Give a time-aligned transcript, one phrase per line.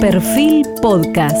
[0.00, 1.36] Perfil Podcast.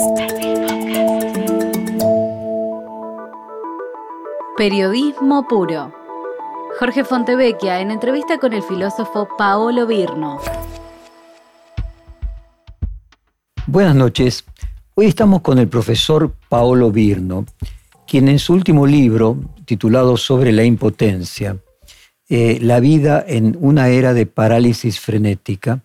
[4.56, 5.92] Periodismo puro.
[6.80, 10.40] Jorge Fontevecchia en entrevista con el filósofo Paolo Virno.
[13.68, 14.44] Buenas noches.
[14.96, 17.46] Hoy estamos con el profesor Paolo Virno,
[18.08, 19.36] quien en su último libro,
[19.66, 21.58] titulado Sobre la impotencia,
[22.28, 25.84] eh, La vida en una era de parálisis frenética,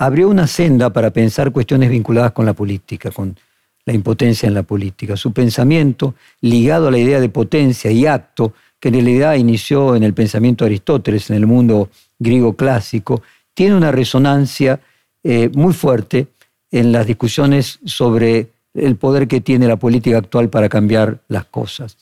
[0.00, 3.36] abrió una senda para pensar cuestiones vinculadas con la política, con
[3.84, 5.14] la impotencia en la política.
[5.14, 10.02] Su pensamiento, ligado a la idea de potencia y acto, que en realidad inició en
[10.02, 13.20] el pensamiento de Aristóteles, en el mundo griego clásico,
[13.52, 14.80] tiene una resonancia
[15.22, 16.28] eh, muy fuerte
[16.70, 21.98] en las discusiones sobre el poder que tiene la política actual para cambiar las cosas.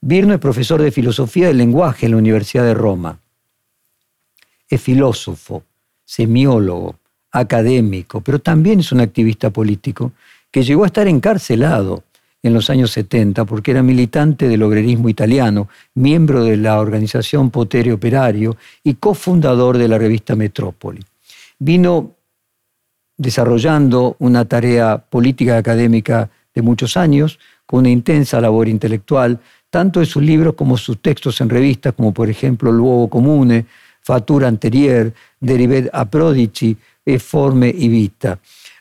[0.00, 3.18] Virno es profesor de filosofía del lenguaje en la Universidad de Roma.
[4.70, 5.64] Es filósofo,
[6.02, 6.96] semiólogo,
[7.38, 10.12] académico, pero también es un activista político
[10.50, 12.04] que llegó a estar encarcelado
[12.42, 17.92] en los años 70 porque era militante del obrerismo italiano, miembro de la organización Potere
[17.92, 21.02] Operario y cofundador de la revista Metrópoli.
[21.58, 22.12] Vino
[23.16, 30.06] desarrollando una tarea política académica de muchos años, con una intensa labor intelectual, tanto en
[30.06, 33.66] sus libros como sus textos en revistas, como por ejemplo Luogo Comune,
[34.02, 36.76] Fatura Anterior, Derivet a Prodici,
[37.18, 38.38] Forme y Vita.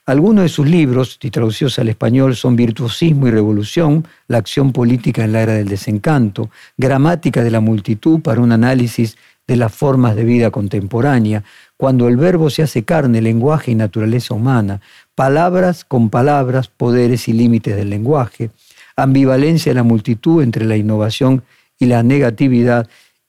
[0.08, 5.32] Algunos de sus libros, traducidos al español, son Virtuosismo y Revolución, la acción política en
[5.32, 9.18] la era del desencanto, Gramática de la multitud para un análisis
[9.48, 11.44] de las formas de vida contemporánea,
[11.78, 14.82] cuando el verbo se hace carne, lenguaje y naturaleza humana,
[15.14, 18.52] palabras con palabras, poderes y límites del lenguaje,
[18.96, 21.44] ambivalencia de la multitud entre la innovación
[21.80, 22.88] y la negatividad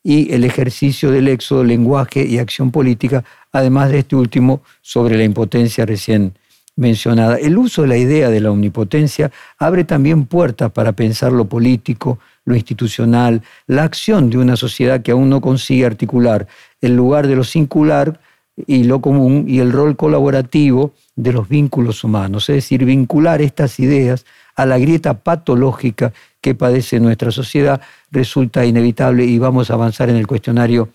[0.09, 5.25] y el ejercicio del éxodo, lenguaje y acción política, además de este último sobre la
[5.25, 6.33] impotencia recién
[6.77, 7.39] mencionada.
[7.39, 12.21] El uso de la idea de la omnipotencia abre también puertas para pensar lo político,
[12.45, 16.47] lo institucional, la acción de una sociedad que aún no consigue articular
[16.81, 18.21] el lugar de lo singular
[18.65, 23.81] y lo común y el rol colaborativo de los vínculos humanos, es decir, vincular estas
[23.81, 24.25] ideas
[24.56, 27.81] a la grieta patológica que padece nuestra sociedad
[28.11, 30.89] resulta inevitable y vamos a avanzar en el cuestionario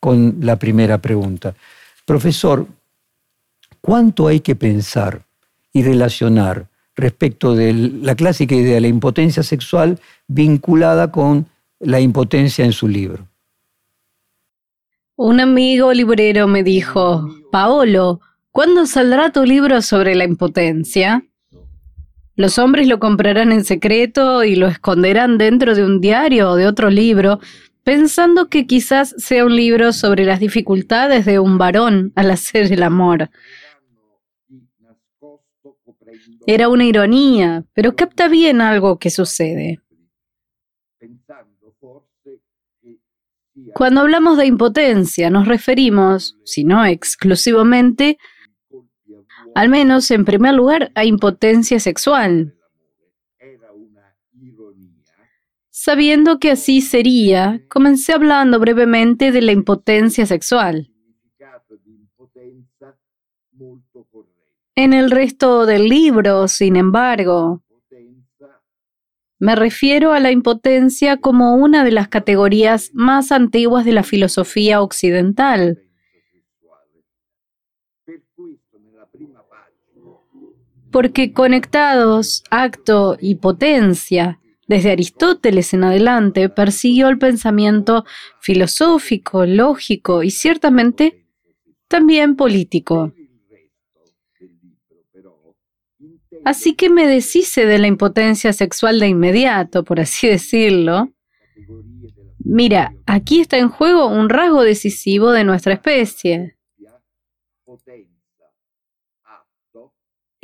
[0.00, 1.54] con la primera pregunta.
[2.04, 2.66] Profesor,
[3.80, 5.22] ¿cuánto hay que pensar
[5.72, 6.66] y relacionar
[6.96, 11.46] respecto de la clásica idea de la impotencia sexual vinculada con
[11.80, 13.26] la impotencia en su libro?
[15.16, 18.20] Un amigo librero me dijo, Paolo,
[18.50, 21.24] ¿cuándo saldrá tu libro sobre la impotencia?
[22.36, 26.66] Los hombres lo comprarán en secreto y lo esconderán dentro de un diario o de
[26.66, 27.38] otro libro,
[27.84, 32.82] pensando que quizás sea un libro sobre las dificultades de un varón al hacer el
[32.82, 33.30] amor.
[36.46, 39.80] Era una ironía, pero capta bien algo que sucede.
[43.72, 48.18] Cuando hablamos de impotencia nos referimos, si no exclusivamente,
[49.54, 52.54] al menos en primer lugar, a impotencia sexual.
[55.70, 60.90] Sabiendo que así sería, comencé hablando brevemente de la impotencia sexual.
[64.76, 67.62] En el resto del libro, sin embargo,
[69.38, 74.80] me refiero a la impotencia como una de las categorías más antiguas de la filosofía
[74.80, 75.83] occidental.
[80.94, 84.38] Porque conectados acto y potencia,
[84.68, 88.04] desde Aristóteles en adelante, persiguió el pensamiento
[88.38, 91.26] filosófico, lógico y ciertamente
[91.88, 93.12] también político.
[96.44, 101.12] Así que me deshice de la impotencia sexual de inmediato, por así decirlo.
[102.38, 106.56] Mira, aquí está en juego un rasgo decisivo de nuestra especie.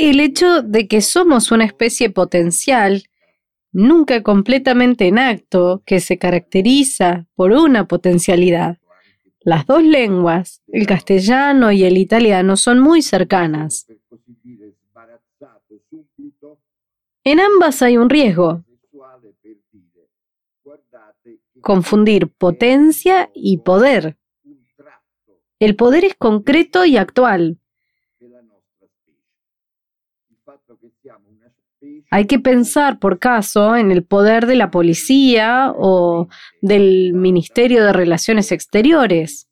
[0.03, 3.05] El hecho de que somos una especie potencial,
[3.71, 8.79] nunca completamente en acto, que se caracteriza por una potencialidad.
[9.41, 13.87] Las dos lenguas, el castellano y el italiano, son muy cercanas.
[17.23, 18.65] En ambas hay un riesgo.
[21.61, 24.17] Confundir potencia y poder.
[25.59, 27.60] El poder es concreto y actual.
[32.11, 36.29] Hay que pensar por caso en el poder de la policía o
[36.61, 39.49] del Ministerio de Relaciones Exteriores.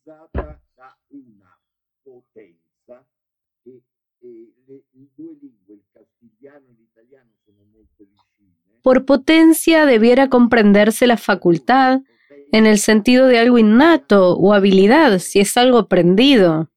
[8.81, 12.01] Por potencia debiera comprenderse la facultad
[12.51, 16.69] en el sentido de algo innato o habilidad, si es algo aprendido.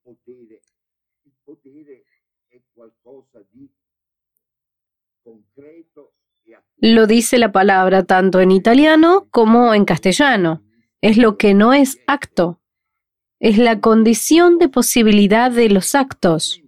[6.85, 10.65] Lo dice la palabra tanto en italiano como en castellano.
[10.99, 12.59] Es lo que no es acto.
[13.39, 16.61] Es la condición de posibilidad de los actos.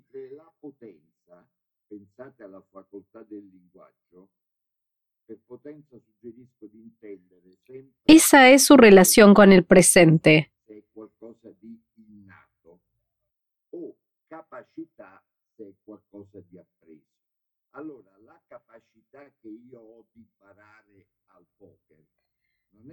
[8.08, 10.50] Esa es su relación con el presente.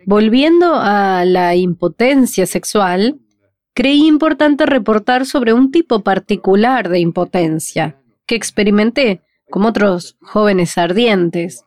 [0.06, 3.20] Volviendo a la impotencia sexual,
[3.74, 7.96] creí importante reportar sobre un tipo particular de impotencia
[8.26, 11.64] que experimenté como otros jóvenes ardientes.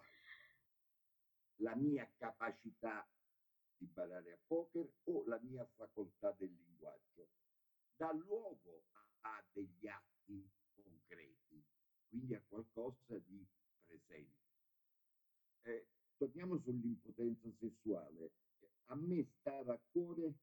[18.96, 20.36] A me stava a cuore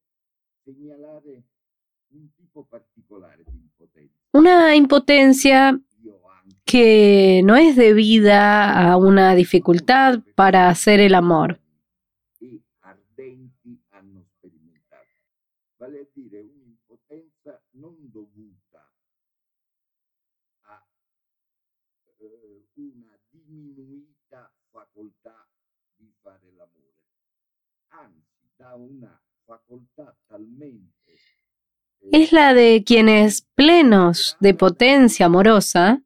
[0.63, 1.43] segnalare
[2.09, 4.13] un tipo particolare di impotenza.
[4.33, 5.81] Una impotencia
[6.67, 11.62] que no es debida a una dificultad para hacer el amor.
[32.11, 36.03] Es la de quienes plenos de potencia amorosa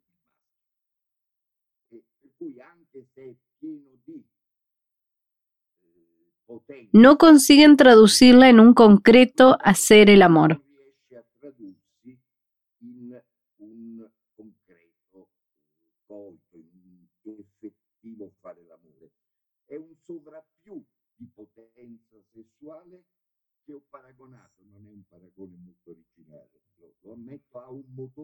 [6.92, 10.62] no consiguen traducirla en un concreto hacer el amor.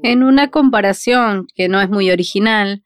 [0.02, 2.82] En una comparación que no es muy original,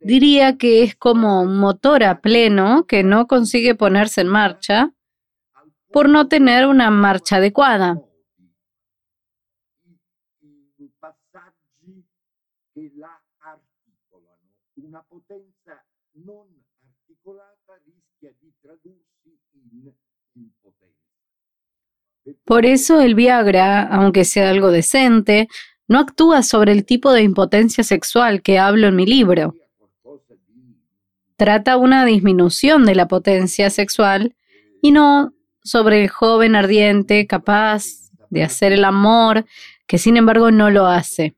[0.00, 4.92] Diría que es como un motor a pleno que no consigue ponerse en marcha
[5.92, 8.00] por no tener una marcha adecuada.
[22.44, 25.48] Por eso el Viagra, aunque sea algo decente,
[25.88, 29.54] no actúa sobre el tipo de impotencia sexual que hablo en mi libro.
[31.36, 34.34] Trata una disminución de la potencia sexual
[34.80, 37.84] y no sobre el joven ardiente capaz
[38.30, 39.44] de hacer el amor,
[39.86, 41.34] que sin embargo no lo hace.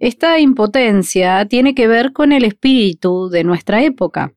[0.00, 4.32] Esta impotencia tiene que ver con el espíritu de nuestra época.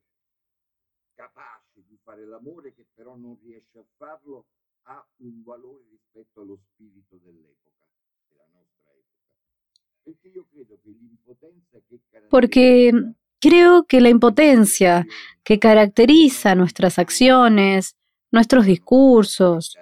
[12.30, 12.92] Porque
[13.40, 15.06] creo que la impotencia
[15.44, 17.96] que caracteriza nuestras acciones,
[18.32, 19.78] nuestros discursos,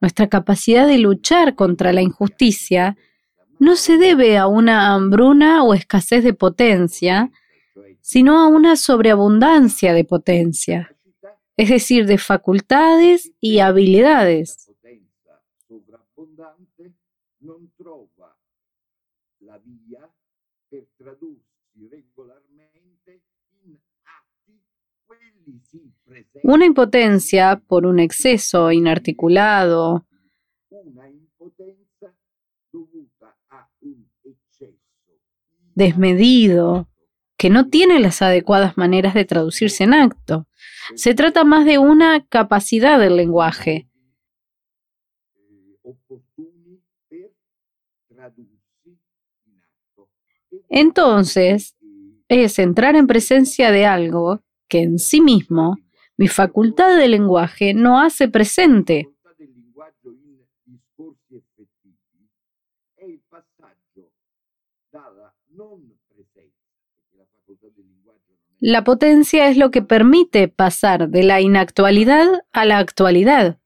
[0.00, 2.96] Nuestra capacidad de luchar contra la injusticia
[3.58, 7.30] no se debe a una hambruna o escasez de potencia,
[8.00, 10.96] sino a una sobreabundancia de potencia,
[11.56, 14.70] es decir, de facultades y habilidades.
[26.42, 30.06] Una impotencia por un exceso inarticulado,
[35.74, 36.88] desmedido,
[37.36, 40.48] que no tiene las adecuadas maneras de traducirse en acto.
[40.96, 43.88] Se trata más de una capacidad del lenguaje.
[50.68, 51.76] Entonces,
[52.28, 55.76] es entrar en presencia de algo que en sí mismo
[56.20, 59.08] Mi facultad de lenguaje no hace presente.
[68.60, 73.60] La potencia es lo que permite pasar de la inactualidad a la actualidad.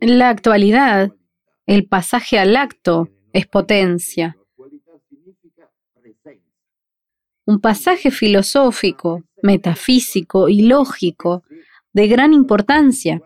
[0.00, 1.12] Atto La actualidad.
[1.66, 4.36] El pasaje al acto es potencia.
[7.46, 11.42] Un pasaje filosófico, metafísico y lógico
[11.92, 13.20] de gran importancia.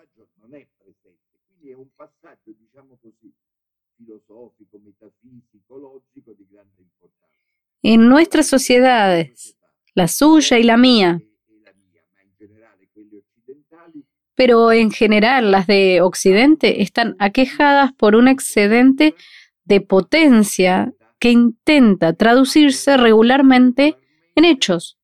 [7.83, 9.57] En nuestras sociedades,
[9.95, 14.05] la suya y la mía, E, e la mia, ma in generale quelle occidentali,
[14.38, 19.16] pero en general las de Occidente están aquejadas por un excedente
[19.64, 23.97] de potencia que intenta traducirse regularmente
[24.37, 24.97] en hechos,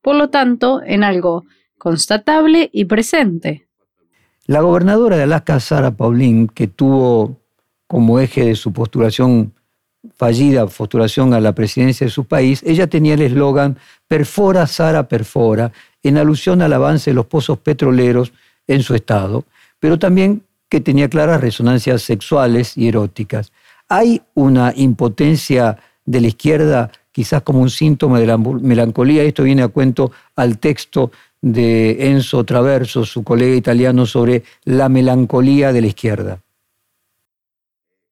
[0.00, 1.44] por lo tanto, en algo
[1.76, 3.68] constatable y presente.
[4.46, 7.36] La gobernadora de Alaska, Sarah Paulin, que tuvo
[7.86, 9.52] como eje de su postulación
[10.14, 13.78] fallida, postulación a la presidencia de su país, ella tenía el eslogan
[14.08, 18.32] Perfora, Sara, perfora, en alusión al avance de los pozos petroleros
[18.66, 19.44] en su estado,
[19.78, 23.52] pero también que tenía claras resonancias sexuales y eróticas.
[23.88, 29.22] Hay una impotencia de la izquierda, quizás como un síntoma de la melancolía.
[29.22, 35.72] Esto viene a cuento al texto de Enzo Traverso, su colega italiano, sobre la melancolía
[35.72, 36.40] de la izquierda.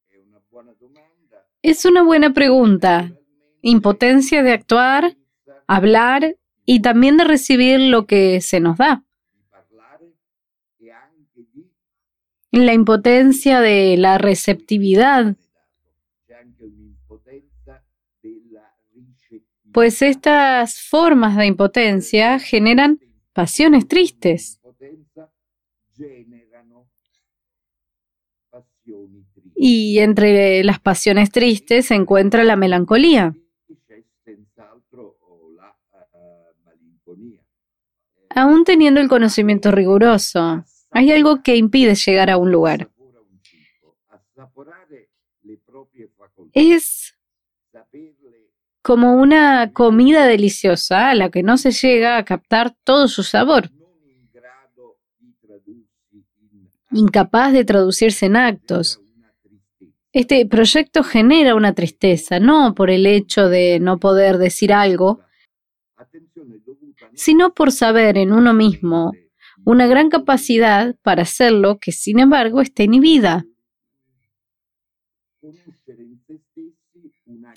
[0.09, 1.47] è una buona domanda.
[1.63, 3.13] Es una buena pregunta.
[3.61, 5.17] Impotencia de actuar,
[5.67, 9.05] hablar y también de recibir lo que se nos da.
[12.53, 15.37] La impotencia de la receptividad,
[19.73, 22.99] pues estas formas de impotencia generan
[23.33, 24.61] pasiones tristes.
[29.63, 33.35] Y entre las pasiones tristes se encuentra la melancolía.
[38.31, 42.89] Aún teniendo el conocimiento riguroso, hay algo que impide llegar a un lugar.
[46.55, 47.19] Es
[48.81, 53.69] como una comida deliciosa a la que no se llega a captar todo su sabor,
[56.93, 59.03] incapaz de traducirse en actos.
[60.13, 65.21] Este proyecto genera una tristeza, no por el hecho de no poder decir algo,
[67.15, 69.13] sino por saber en uno mismo
[69.65, 73.45] una gran capacidad para hacerlo que sin embargo está inhibida.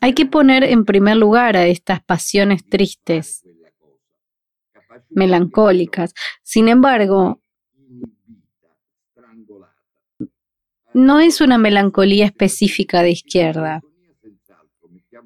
[0.01, 3.43] Hay que poner en primer lugar a estas pasiones tristes,
[5.09, 6.13] melancólicas.
[6.43, 7.42] Sin embargo,
[10.93, 13.81] no es una melancolía específica de izquierda.
[13.83, 14.33] Eh,
[14.91, 15.21] della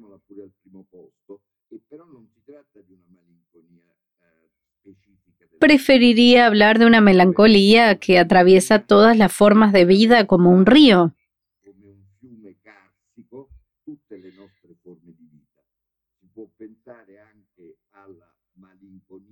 [5.58, 11.14] Preferiría hablar de una melancolía que atraviesa todas las formas de vida como un río.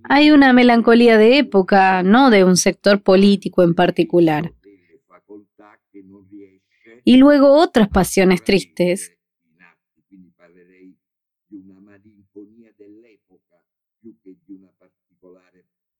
[0.08, 4.52] Hay una melancolía de época, no de un sector político en particular.
[4.60, 9.16] delle facoltà che non riesce Y luego otras pasiones tristes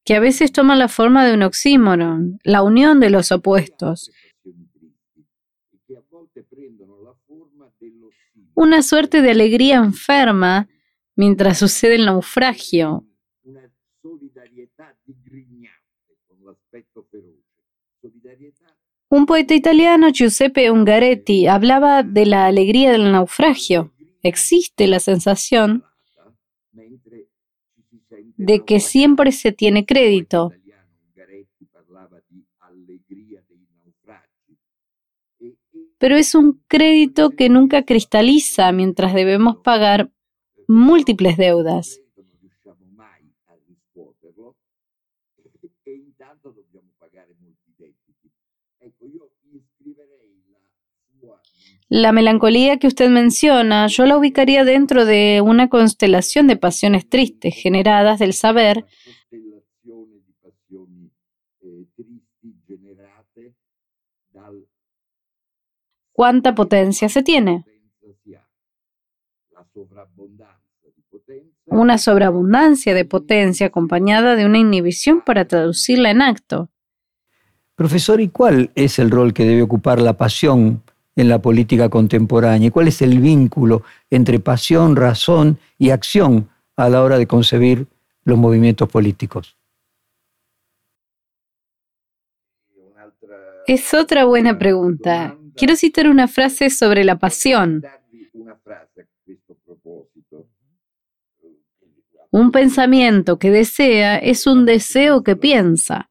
[0.04, 4.10] que a veces toman la forma de un oxímoron, la unión de los opuestos,
[8.56, 10.68] una suerte de alegría enferma
[11.14, 13.06] mientras sucede el naufragio.
[19.08, 23.92] Un poeta italiano, Giuseppe Ungaretti, hablaba de la alegría del naufragio.
[24.22, 25.84] Existe la sensación
[28.36, 30.52] de que siempre se tiene crédito,
[35.98, 40.10] pero es un crédito que nunca cristaliza mientras debemos pagar
[40.66, 42.00] múltiples deudas.
[51.88, 57.54] La melancolía que usted menciona yo la ubicaría dentro de una constelación de pasiones tristes
[57.54, 58.84] generadas del saber
[66.12, 67.64] cuánta potencia se tiene.
[71.66, 76.70] Una sobreabundancia de potencia acompañada de una inhibición para traducirla en acto.
[77.76, 80.82] Profesor, ¿y cuál es el rol que debe ocupar la pasión
[81.16, 82.68] en la política contemporánea?
[82.68, 87.86] ¿Y cuál es el vínculo entre pasión, razón y acción a la hora de concebir
[88.24, 89.56] los movimientos políticos?
[93.66, 95.36] Es otra buena pregunta.
[95.56, 97.82] Quiero citar una frase sobre la pasión.
[102.30, 106.10] Un pensamiento que desea es un deseo que piensa.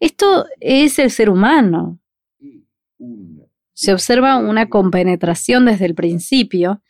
[0.00, 1.98] Esto es el ser humano.
[3.72, 6.82] Se observa una compenetración desde el principio.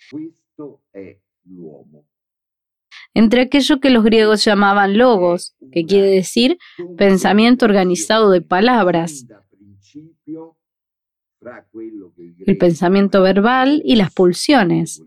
[3.15, 6.59] Entre aquello que los griegos llamaban logos, que quiere decir
[6.97, 9.27] pensamiento organizado de palabras,
[12.47, 15.03] el pensamiento verbal y las pulsiones.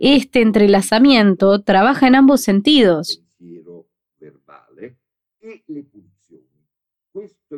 [0.00, 3.22] Este entrelazamiento trabaja en ambos sentidos.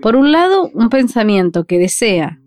[0.00, 2.40] Por un lado, un pensamiento que desea,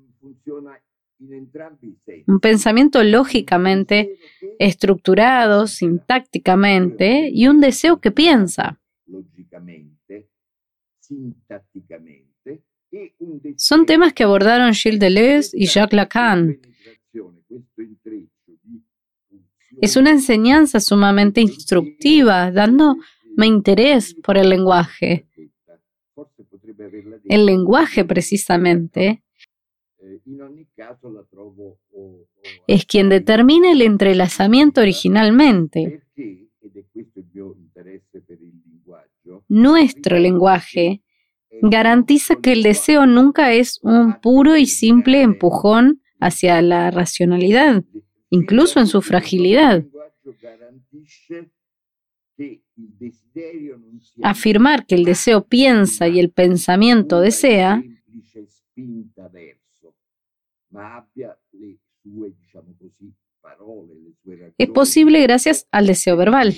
[2.27, 4.17] un pensamiento lógicamente
[4.59, 8.79] estructurado, sintácticamente, y un deseo que piensa.
[13.57, 16.59] Son temas que abordaron Gilles Deleuze y Jacques Lacan.
[19.81, 22.97] Es una enseñanza sumamente instructiva, dándome
[23.43, 25.27] interés por el lenguaje.
[27.27, 29.23] El lenguaje, precisamente,
[32.67, 36.01] es quien determina el entrelazamiento originalmente.
[39.47, 41.01] Nuestro lenguaje
[41.61, 47.83] garantiza que el deseo nunca es un puro y simple empujón hacia la racionalidad,
[48.29, 49.83] incluso en su fragilidad.
[54.23, 57.83] Afirmar que el deseo piensa y el pensamiento desea
[64.57, 66.55] es posible gracias al deseo verbal.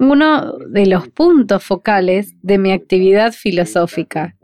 [0.00, 4.36] Uno de los puntos focales de mi actividad filosófica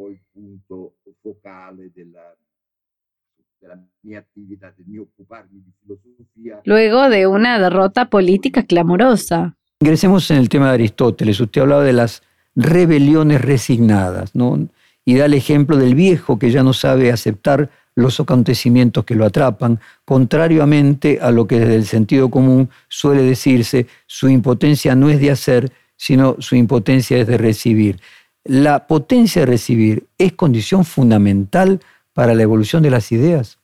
[6.64, 9.56] luego de una derrota política clamorosa.
[9.80, 11.40] Ingresemos en el tema de Aristóteles.
[11.40, 12.22] Usted hablaba de las
[12.54, 14.68] rebeliones resignadas, ¿no?
[15.04, 19.24] Y da el ejemplo del viejo que ya no sabe aceptar los acontecimientos que lo
[19.24, 25.20] atrapan, contrariamente a lo que desde el sentido común suele decirse, su impotencia no es
[25.20, 28.00] de hacer, sino su impotencia es de recibir.
[28.42, 31.80] La potencia de recibir es condición fundamental
[32.12, 33.58] para la evolución de las ideas.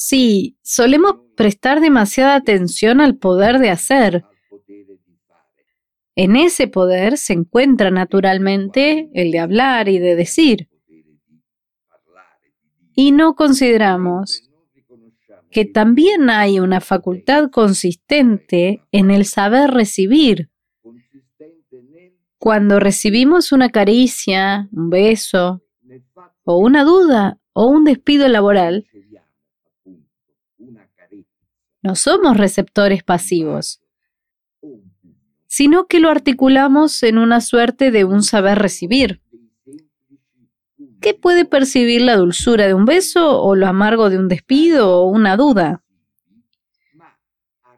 [0.00, 4.24] Sí, solemos prestar demasiada atención al poder de hacer.
[6.14, 10.68] En ese poder se encuentra naturalmente el de hablar y de decir.
[12.94, 14.48] Y no consideramos
[15.50, 20.48] que también hay una facultad consistente en el saber recibir.
[22.38, 25.60] Cuando recibimos una caricia, un beso,
[26.44, 28.86] o una duda, o un despido laboral,
[31.88, 33.80] no somos receptores pasivos,
[35.46, 39.22] sino que lo articulamos en una suerte de un saber recibir.
[41.00, 45.08] ¿Qué puede percibir la dulzura de un beso o lo amargo de un despido o
[45.08, 45.82] una duda?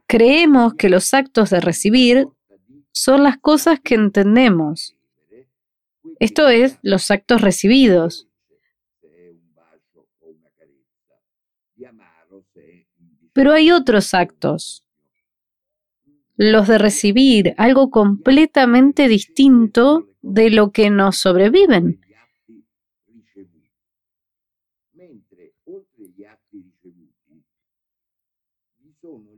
[0.09, 2.27] Creemos que los actos de recibir
[2.91, 4.97] son las cosas que entendemos.
[6.19, 8.27] Esto es, los actos recibidos.
[13.33, 14.85] Pero hay otros actos,
[16.37, 22.01] los de recibir algo completamente distinto de lo que nos sobreviven.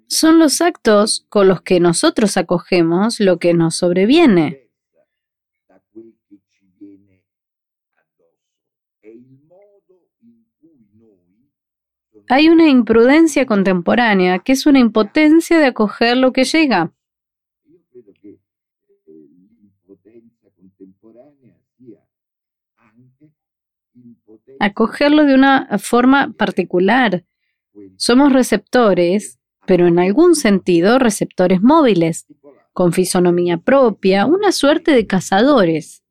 [0.09, 4.62] Son los actos con los que nosotros acogemos lo que nos sobreviene.
[12.33, 16.93] Hay una imprudencia contemporánea que es una impotencia de acoger lo que llega.
[24.59, 27.25] Acogerlo de una forma particular.
[27.97, 32.27] Somos receptores pero en algún sentido receptores móviles,
[32.73, 36.02] con fisonomía propia, una suerte de cazadores.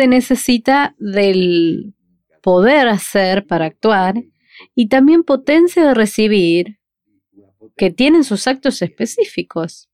[0.00, 1.94] Se necesita del
[2.40, 4.14] poder hacer para actuar
[4.74, 6.80] y también potencia de recibir
[7.76, 9.90] que tienen sus actos específicos.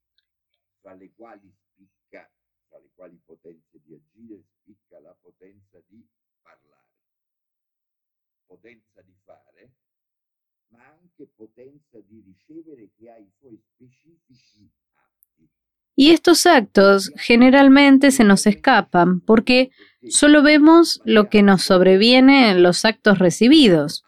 [15.96, 19.72] Y estos actos generalmente se nos escapan porque
[20.10, 24.04] solo vemos lo que nos sobreviene en los actos recibidos.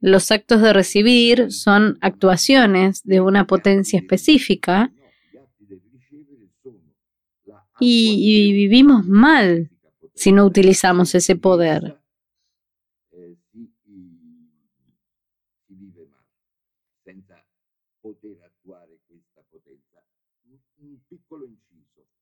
[0.00, 4.90] Los actos de recibir son actuaciones de una potencia específica
[7.78, 9.70] y, vivimos mal
[10.14, 11.99] si no utilizamos ese poder.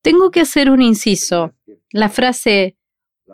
[0.03, 1.55] Tengo que hacer un inciso.
[1.91, 2.79] La frase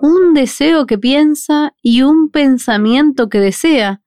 [0.00, 4.03] un deseo que piensa y un pensamiento que desea.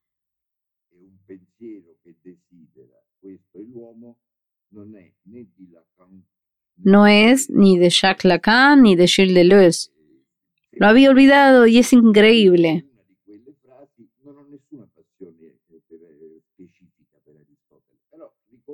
[6.77, 9.89] No es ni de Jacques Lacan ni de Gilles Deleuze.
[10.73, 12.85] Lo había olvidado y es increíble.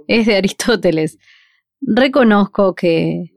[0.08, 1.18] Es de Aristóteles.
[1.80, 3.33] Reconozco que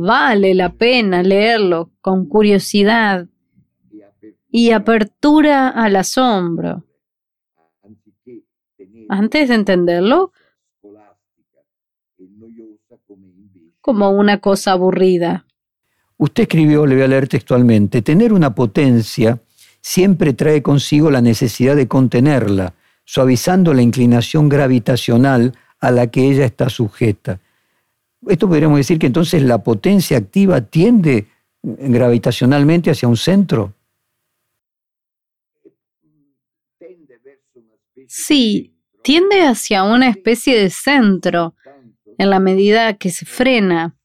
[0.00, 3.26] vale la pena leerlo con curiosidad
[4.48, 6.84] y apertura al asombro.
[9.08, 10.32] Antes de entenderlo
[13.80, 15.46] como una cosa aburrida.
[16.16, 19.40] Usted escribió, le voy a leer textualmente, tener una potencia
[19.80, 26.44] siempre trae consigo la necesidad de contenerla, suavizando la inclinación gravitacional a la que ella
[26.44, 27.40] está sujeta.
[28.28, 31.26] Esto podríamos decir que entonces la potencia activa tiende
[31.62, 33.74] gravitacionalmente hacia un centro.
[38.06, 41.54] Sí, tiende hacia una especie de centro
[42.18, 43.96] en la medida que se frena.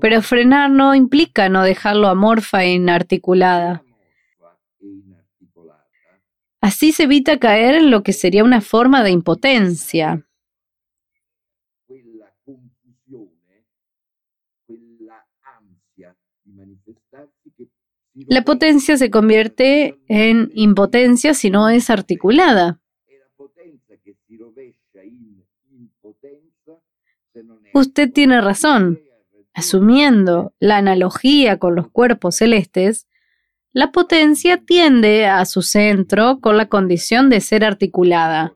[0.00, 3.82] Pero frenar no implica no dejarlo amorfa e inarticulada.
[6.60, 10.24] Así se evita caer en lo que sería una forma de impotencia.
[18.26, 22.80] La potencia se convierte en impotencia si no es articulada.
[27.74, 29.00] Usted tiene razón.
[29.54, 33.07] Asumiendo la analogía con los cuerpos celestes,
[33.72, 38.54] la potencia tiende a su centro con la condición de ser articulada.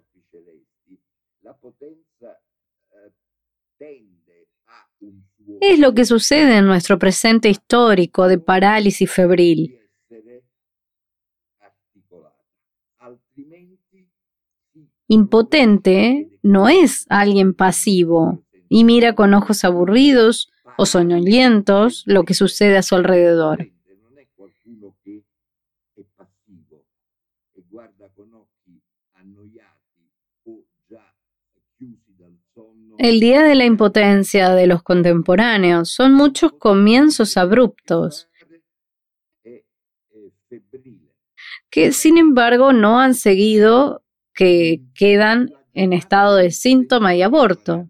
[5.60, 9.78] Es lo que sucede en nuestro presente histórico de parálisis febril.
[15.08, 22.78] Impotente no es alguien pasivo y mira con ojos aburridos o soñolientos lo que sucede
[22.78, 23.68] a su alrededor.
[33.02, 38.28] El día de la impotencia de los contemporáneos son muchos comienzos abruptos
[41.68, 47.88] que sin embargo no han seguido, que quedan en estado de síntoma y aborto.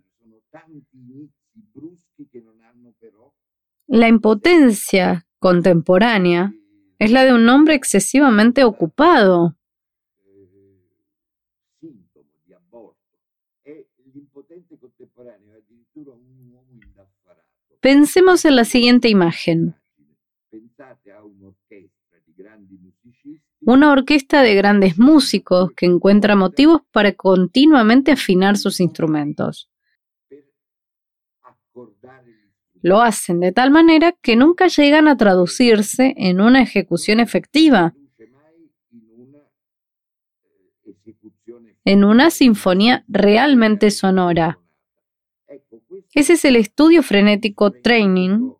[3.86, 6.54] La impotencia contemporánea
[6.98, 9.58] es la de un hombre excesivamente ocupado.
[17.82, 19.74] Pensemos en la siguiente imagen.
[23.60, 29.68] Una orquesta de grandes músicos que encuentra motivos para continuamente afinar sus instrumentos.
[32.82, 37.94] Lo hacen de tal manera que nunca llegan a traducirse en una ejecución efectiva,
[41.84, 44.61] en una sinfonía realmente sonora.
[46.14, 48.52] Ese es el estudio frenético training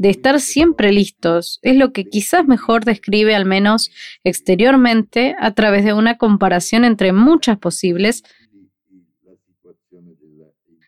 [0.00, 3.90] de estar siempre listos es lo que quizás mejor describe, al menos
[4.24, 8.24] exteriormente, a través de una comparación entre muchas posibles,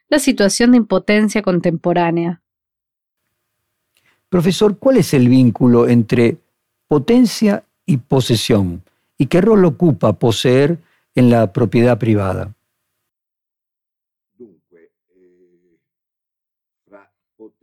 [0.09, 2.41] la situación de impotencia contemporánea.
[4.31, 6.39] Profesor, ¿cuál es el vínculo entre
[6.89, 8.83] potencia y posesión?
[9.19, 10.79] ¿Y qué rol ocupa poseer
[11.15, 12.55] en la propiedad privada?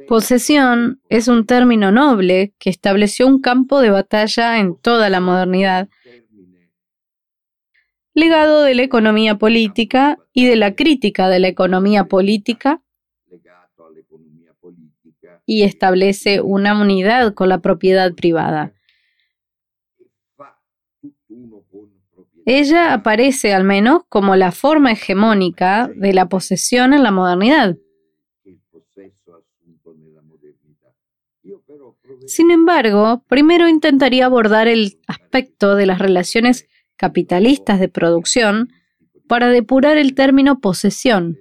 [0.10, 5.88] Posesión es un término noble que estableció un campo de batalla en toda la modernidad,
[8.16, 12.82] legado de la economía política y de la crítica de la economía política
[15.46, 18.74] y establece una unidad con la propiedad privada.
[22.48, 27.76] Ella aparece al menos como la forma hegemónica de la posesión en la modernidad.
[32.30, 38.72] Sin embargo, primero intentaría abordar el aspecto de las relaciones capitalistas de producción
[39.28, 41.40] para depurar el término posesión.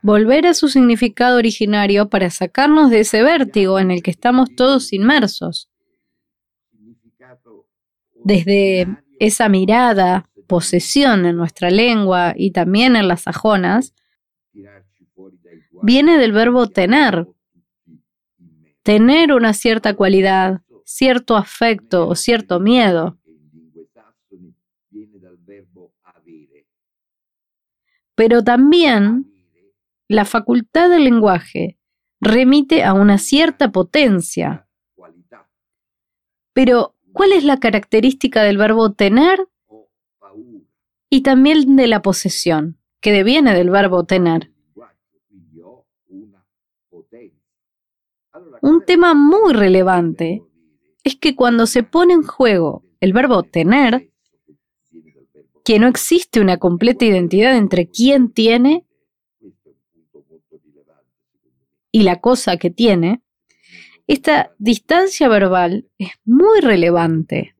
[0.00, 4.92] Volver a su significado originario para sacarnos de ese vértigo en el que estamos todos
[4.92, 5.68] inmersos.
[8.24, 8.86] Desde
[9.18, 13.92] esa mirada, posesión en nuestra lengua y también en las sajonas,
[15.82, 17.26] viene del verbo tener.
[18.82, 23.18] Tener una cierta cualidad, cierto afecto o cierto miedo.
[28.14, 29.32] Pero también
[30.08, 31.78] la facultad del lenguaje
[32.20, 34.68] remite a una cierta potencia.
[36.52, 39.48] Pero, ¿cuál es la característica del verbo tener
[41.08, 44.51] y también de la posesión, que deviene del verbo tener?
[48.62, 50.44] Un tema muy relevante
[51.02, 54.08] es que cuando se pone en juego el verbo tener,
[55.64, 58.86] que no existe una completa identidad entre quién tiene
[61.90, 63.20] y la cosa que tiene,
[64.06, 67.56] esta distancia verbal es muy relevante.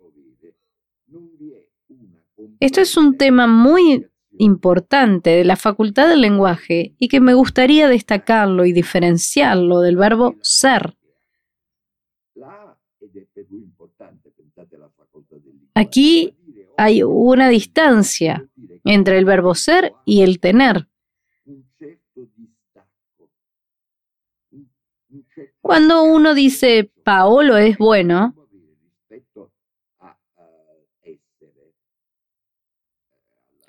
[2.61, 4.07] Esto es un tema muy
[4.43, 10.35] importante de la facultad del lenguaje y que me gustaría destacarlo y diferenciarlo del verbo
[10.41, 10.97] ser.
[15.75, 16.37] Aquí
[16.77, 18.49] hay una distancia
[18.85, 20.89] entre el verbo ser y el tener.
[25.61, 28.35] Cuando uno dice Paolo es bueno,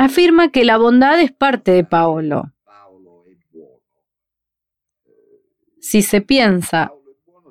[0.03, 2.51] afirma que la bondad es parte de Paolo.
[5.79, 6.91] Si se piensa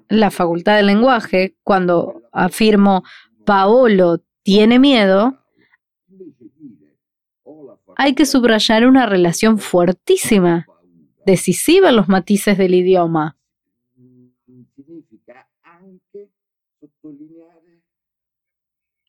[0.09, 3.03] la facultad del lenguaje, cuando afirmo
[3.45, 5.39] Paolo tiene miedo,
[7.97, 10.67] hay que subrayar una relación fuertísima,
[11.27, 13.37] decisiva en los matices del idioma.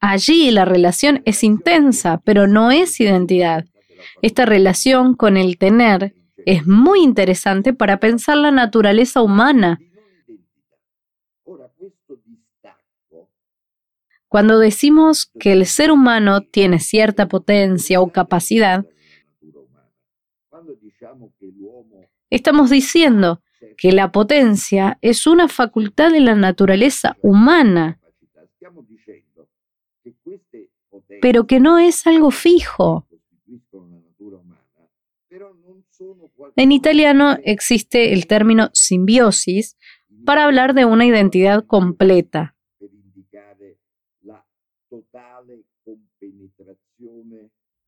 [0.06, 3.64] Allí la relación es intensa, pero no es identidad.
[4.22, 6.14] Esta relación con el tener
[6.46, 9.80] es muy interesante para pensar la naturaleza humana.
[14.28, 18.86] Cuando decimos que el ser humano tiene cierta potencia o capacidad,
[22.30, 23.42] estamos diciendo
[23.78, 28.02] que la potencia es una facultad de la naturaleza humana
[31.24, 33.08] pero que no es algo fijo.
[36.58, 39.78] En italiano existe el término simbiosis
[40.26, 42.58] para hablar de una identidad completa.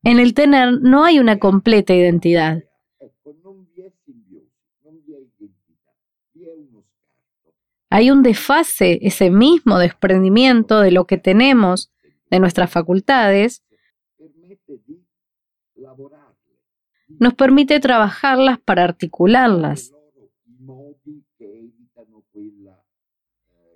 [0.04, 2.64] En el tener no hay una completa identidad.
[7.90, 11.92] Hay un desfase, ese mismo desprendimiento de lo que tenemos
[12.36, 13.64] de nuestras facultades,
[17.20, 19.94] nos permite trabajarlas para articularlas,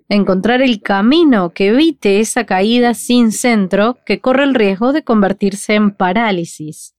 [0.08, 5.74] encontrar el camino que evite esa caída sin centro que corre el riesgo de convertirse
[5.74, 6.94] en parálisis.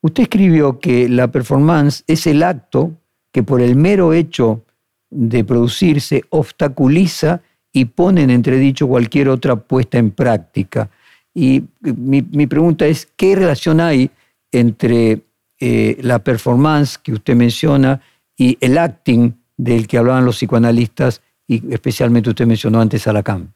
[0.00, 2.92] Usted escribió que la performance es el acto
[3.32, 4.64] que por el mero hecho
[5.10, 7.42] de producirse obstaculiza
[7.74, 10.88] y pone en entredicho cualquier otra puesta en práctica.
[11.34, 14.10] Y mi, pregunta es, ¿qué relación hay
[14.50, 15.20] entre
[15.60, 18.00] eh, la performance que usted menciona
[18.36, 23.54] y el acting del que hablaban los psicoanalistas y especialmente usted mencionó antes a Lacan.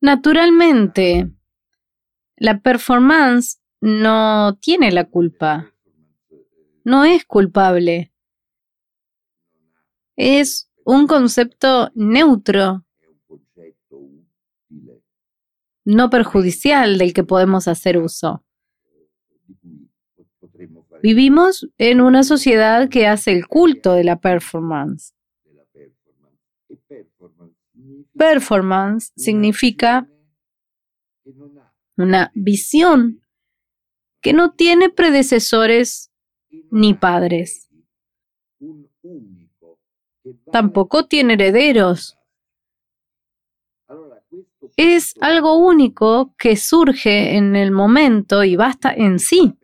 [0.00, 1.30] Naturalmente,
[2.36, 5.72] la performance no tiene la culpa,
[6.84, 8.12] no es culpable.
[10.16, 12.84] Es un concepto neutro,
[15.84, 18.42] no perjudicial del que podemos hacer uso.
[21.02, 25.14] Vivimos en una sociedad que hace el culto de la performance.
[28.16, 30.08] Performance significa
[31.96, 33.22] una visión
[34.20, 36.10] que no tiene predecesores
[36.70, 37.68] ni padres.
[40.50, 42.16] Tampoco tiene herederos.
[44.76, 49.54] Es algo único que surge en el momento y basta en sí.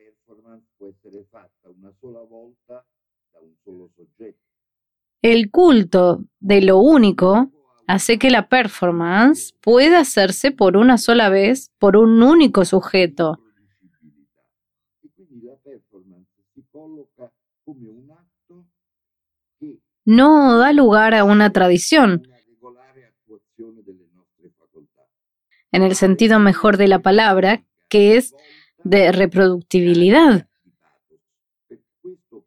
[5.20, 7.50] El culto de lo único
[7.86, 13.41] hace que la performance pueda hacerse por una sola vez por un único sujeto.
[20.04, 22.26] No da lugar a una tradición,
[25.70, 28.34] en el sentido mejor de la palabra, que es
[28.84, 30.46] de reproductibilidad.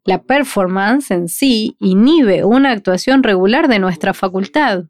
[0.04, 4.84] La performance en sí inhibe una actuación regular de nuestra facultad.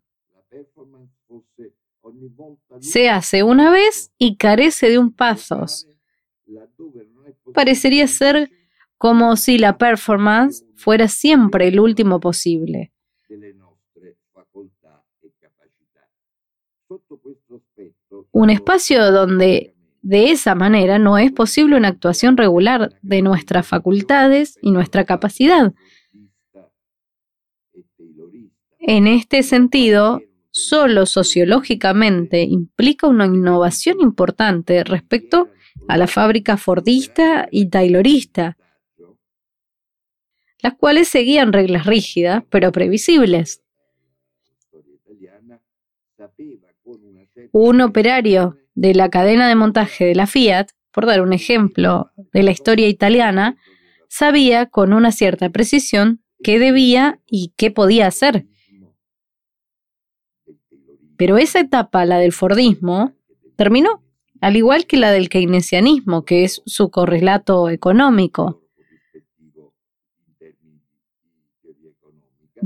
[2.81, 5.89] Se hace una vez y carece de un pasos.
[7.55, 8.51] Parecería ser
[8.99, 12.93] como si la performance fuera siempre el último posible.
[18.33, 24.57] Un espacio donde de esa manera no es posible una actuación regular de nuestras facultades
[24.63, 25.75] y nuestra capacidad.
[28.79, 30.21] En este sentido,
[30.53, 35.49] solo sociológicamente implica una innovación importante respecto
[35.89, 38.57] a la fábrica fordista y taylorista,
[40.67, 43.63] las cuales seguían reglas rígidas pero previsibles.
[47.53, 52.43] Un operario de la cadena de montaje de la Fiat, por dar un ejemplo de
[52.43, 53.57] la historia italiana,
[54.09, 58.47] sabía con una cierta precisión qué debía y qué podía hacer.
[61.17, 63.15] Pero esa etapa, la del Fordismo,
[63.55, 64.03] terminó,
[64.41, 68.66] al igual que la del keynesianismo, que es su correlato económico.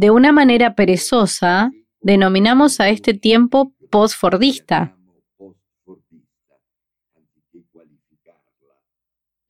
[0.01, 4.97] De una manera perezosa, denominamos a este tiempo post-fordista.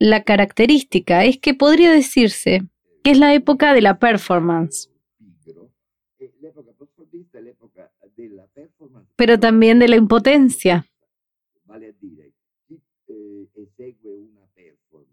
[0.01, 2.63] La característica es que podría decirse
[3.05, 4.91] que es la época de la performance,
[9.15, 10.85] pero también de la impotencia.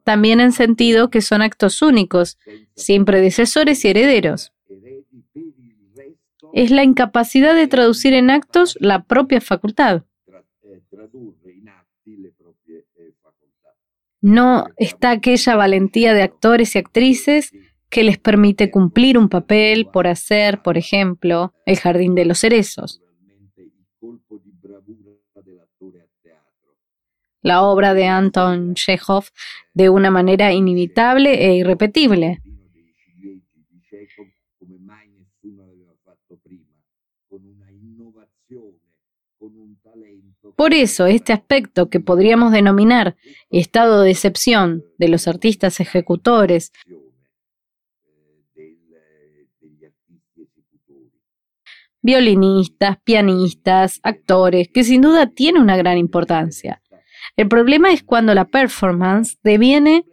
[0.04, 2.40] También en sentido que son actos únicos,
[2.74, 4.52] sin predecesores y herederos.
[6.58, 10.06] Es la incapacidad de traducir en actos la propia facultad.
[14.22, 17.52] No está aquella valentía de actores y actrices
[17.92, 23.04] que les permite cumplir un papel por hacer, por ejemplo, el jardín de los cerezos.
[27.44, 29.26] La obra de Anton Chekhov
[29.76, 32.42] de una manera inimitable e irrepetible.
[40.58, 43.16] Por eso, este aspecto que podríamos denominar
[43.52, 46.72] estado de excepción de los artistas ejecutores
[52.02, 56.82] violinistas, pianistas, actores, que sin duda tiene una gran importancia.
[57.36, 60.06] El problema es cuando la performance deviene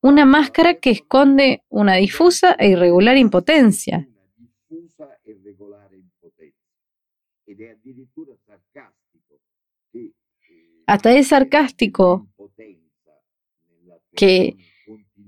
[0.00, 4.06] una máscara que esconde una difusa e irregular impotencia.
[10.86, 12.28] Hasta es sarcástico
[14.14, 14.56] que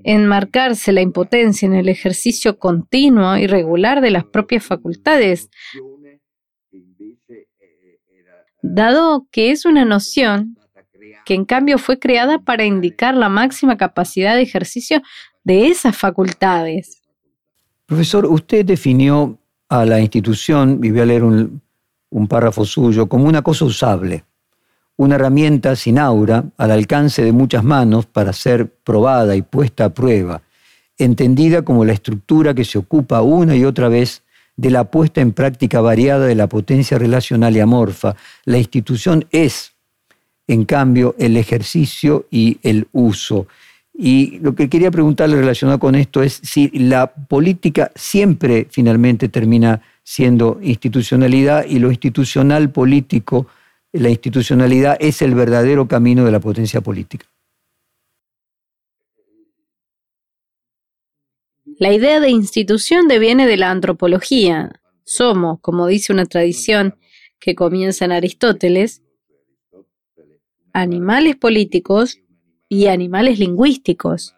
[0.04, 5.50] enmarcarse la impotencia en el ejercicio continuo y regular de las propias facultades,
[8.62, 10.56] dado que es una noción
[11.24, 15.02] que en cambio fue creada para indicar la máxima capacidad de ejercicio
[15.44, 17.02] de esas facultades.
[17.84, 19.38] Profesor, usted definió
[19.68, 21.60] a la institución, y voy a leer un,
[22.10, 24.24] un párrafo suyo, como una cosa usable
[24.98, 29.94] una herramienta sin aura al alcance de muchas manos para ser probada y puesta a
[29.94, 30.42] prueba,
[30.98, 34.22] entendida como la estructura que se ocupa una y otra vez
[34.56, 38.16] de la puesta en práctica variada de la potencia relacional y amorfa.
[38.44, 39.72] La institución es,
[40.48, 43.46] en cambio, el ejercicio y el uso.
[43.94, 49.80] Y lo que quería preguntarle relacionado con esto es si la política siempre finalmente termina
[50.02, 53.46] siendo institucionalidad y lo institucional político,
[53.92, 57.26] la institucionalidad es el verdadero camino de la potencia política.
[61.78, 64.80] La idea de institución deviene de la antropología.
[65.04, 66.96] Somos, como dice una tradición
[67.38, 69.02] que comienza en Aristóteles,
[70.72, 72.20] animales políticos
[72.68, 74.34] y animales lingüísticos.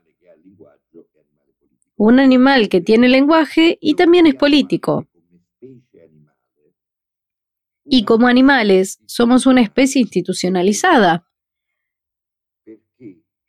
[1.96, 5.06] Un animal que tiene lenguaje y también es político.
[7.92, 11.26] Y como animales somos una especie institucionalizada,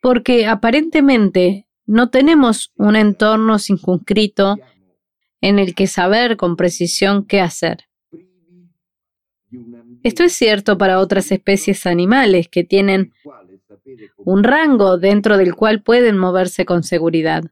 [0.00, 4.56] porque aparentemente no tenemos un entorno circunscrito
[5.40, 7.84] en el que saber con precisión qué hacer.
[10.02, 13.12] Esto es cierto para otras especies animales que tienen
[14.16, 17.44] un rango dentro del cual pueden moverse con seguridad.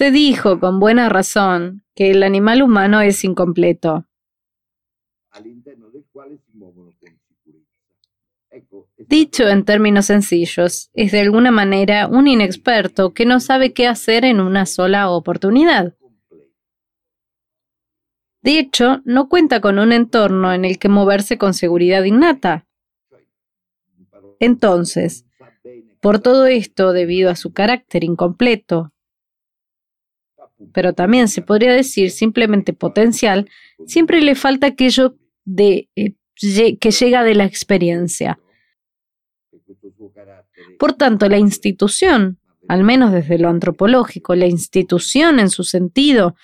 [0.00, 4.06] Se dijo con buena razón que el animal humano es incompleto.
[8.96, 14.24] Dicho en términos sencillos, es de alguna manera un inexperto que no sabe qué hacer
[14.24, 15.94] en una sola oportunidad.
[18.40, 22.66] De hecho, no cuenta con un entorno en el que moverse con seguridad innata.
[24.38, 25.26] Entonces,
[26.00, 28.94] por todo esto, debido a su carácter incompleto,
[30.72, 33.48] pero también se podría decir simplemente potencial,
[33.86, 36.14] siempre le falta aquello de, eh,
[36.78, 38.38] que llega de la experiencia.
[40.78, 42.38] Por tanto, la institución,
[42.68, 46.36] al menos desde lo antropológico, la institución en su sentido,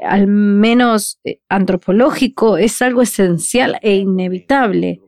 [0.00, 5.00] al menos eh, antropológico, es algo esencial e inevitable.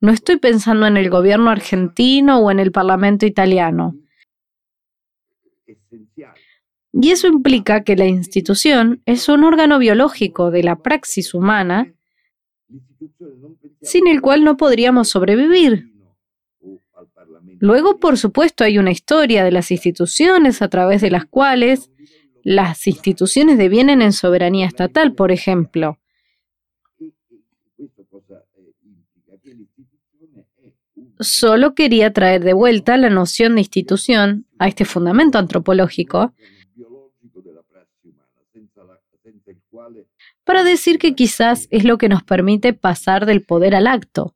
[0.00, 3.96] No estoy pensando en el gobierno argentino o en el parlamento italiano.
[6.92, 11.92] Y eso implica que la institución es un órgano biológico de la praxis humana
[13.82, 15.92] sin el cual no podríamos sobrevivir.
[17.60, 21.90] Luego, por supuesto, hay una historia de las instituciones a través de las cuales
[22.42, 25.98] las instituciones devienen en soberanía estatal, por ejemplo.
[31.20, 36.32] Solo quería traer de vuelta la noción de institución a este fundamento antropológico
[40.42, 44.34] para decir que quizás es lo que nos permite pasar del poder al acto.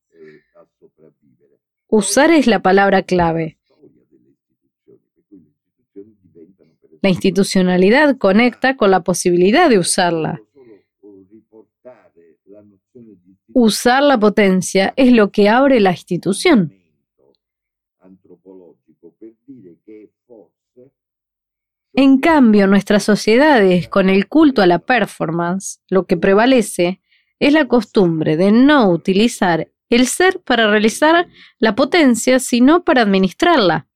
[1.87, 3.59] Usar es la palabra clave.
[7.01, 10.43] La institucionalidad conecta con la posibilidad de usarla.
[13.55, 16.78] Usar la potencia es lo que abre la institución.
[22.01, 27.01] En cambio, nuestras sociedades, con el culto a la performance, lo que prevalece
[27.41, 31.27] es la costumbre de no utilizar el ser para realizar
[31.59, 33.89] la potencia, sino para administrarla.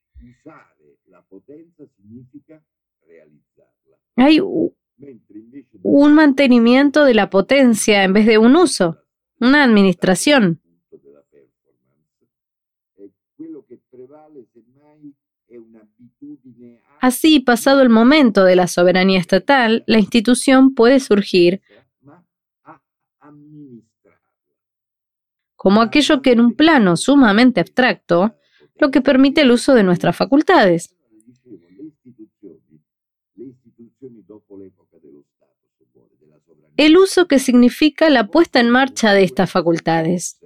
[4.16, 8.98] Hay un mantenimiento de la potencia en vez de un uso,
[9.38, 10.60] una administración.
[17.02, 21.60] Así, pasado el momento de la soberanía estatal, la institución puede surgir
[25.56, 28.36] como aquello que en un plano sumamente abstracto,
[28.76, 30.94] lo que permite el uso de nuestras facultades.
[36.76, 40.38] El uso que significa la puesta en marcha de estas facultades.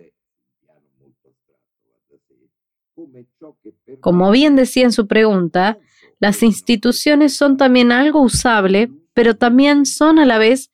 [4.00, 5.78] Como bien decía en su pregunta,
[6.18, 10.70] las instituciones son también algo usable, pero también son a la vez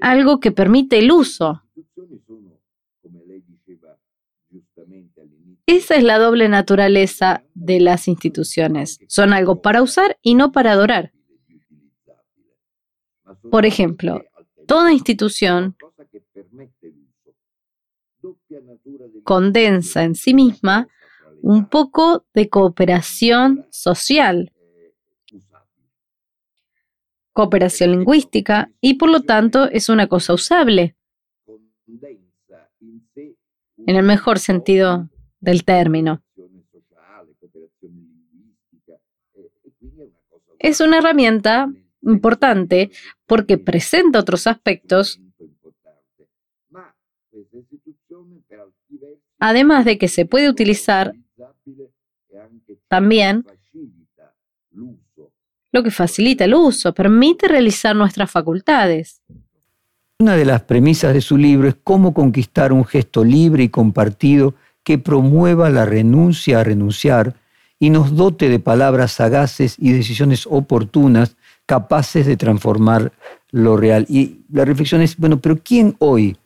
[0.00, 1.62] algo que permite el uso.
[5.66, 8.98] Esa es la doble naturaleza de las instituciones.
[9.08, 11.12] Son algo para usar y no para adorar.
[13.50, 14.24] Por ejemplo,
[14.66, 15.76] toda institución
[19.24, 20.88] condensa en sí misma
[21.42, 24.52] un poco de cooperación social,
[27.32, 30.96] cooperación lingüística y por lo tanto es una cosa usable.
[33.84, 35.08] en el mejor sentido
[35.40, 36.22] del término.
[40.60, 41.72] Es una herramienta
[42.02, 42.92] importante
[43.26, 45.20] porque presenta otros aspectos,
[49.40, 51.14] además de que se puede utilizar
[52.92, 53.46] también
[55.72, 59.22] lo que facilita el uso, permite realizar nuestras facultades.
[60.18, 64.52] Una de las premisas de su libro es cómo conquistar un gesto libre y compartido
[64.84, 67.34] que promueva la renuncia a renunciar
[67.78, 73.10] y nos dote de palabras sagaces y decisiones oportunas capaces de transformar
[73.52, 74.04] lo real.
[74.10, 76.36] Y la reflexión es, bueno, pero ¿quién hoy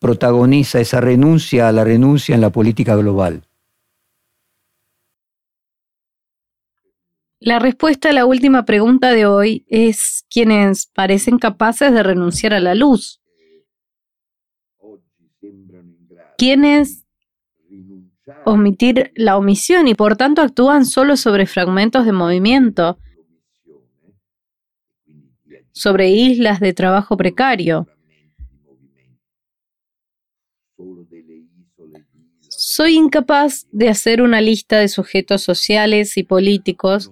[0.00, 3.44] protagoniza esa renuncia a la renuncia en la política global?
[7.42, 12.60] La respuesta a la última pregunta de hoy es quienes parecen capaces de renunciar a
[12.60, 13.22] la luz.
[16.36, 17.06] Quienes
[18.44, 22.98] omitir la omisión y por tanto actúan solo sobre fragmentos de movimiento,
[25.72, 27.88] sobre islas de trabajo precario.
[32.50, 37.10] Soy incapaz de hacer una lista de sujetos sociales y políticos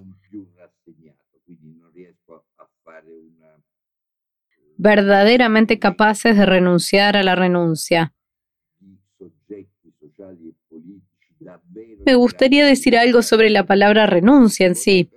[4.79, 8.13] verdaderamente capaces de renunciar a la renuncia.
[12.05, 15.09] Me gustaría decir algo sobre la palabra renuncia en sí.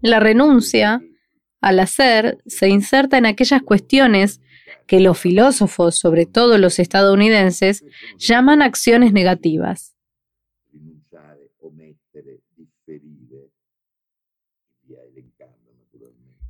[0.00, 1.02] La renuncia
[1.60, 4.40] al hacer se inserta en aquellas cuestiones
[4.86, 7.84] que los filósofos, sobre todo los estadounidenses,
[8.16, 9.95] llaman acciones negativas.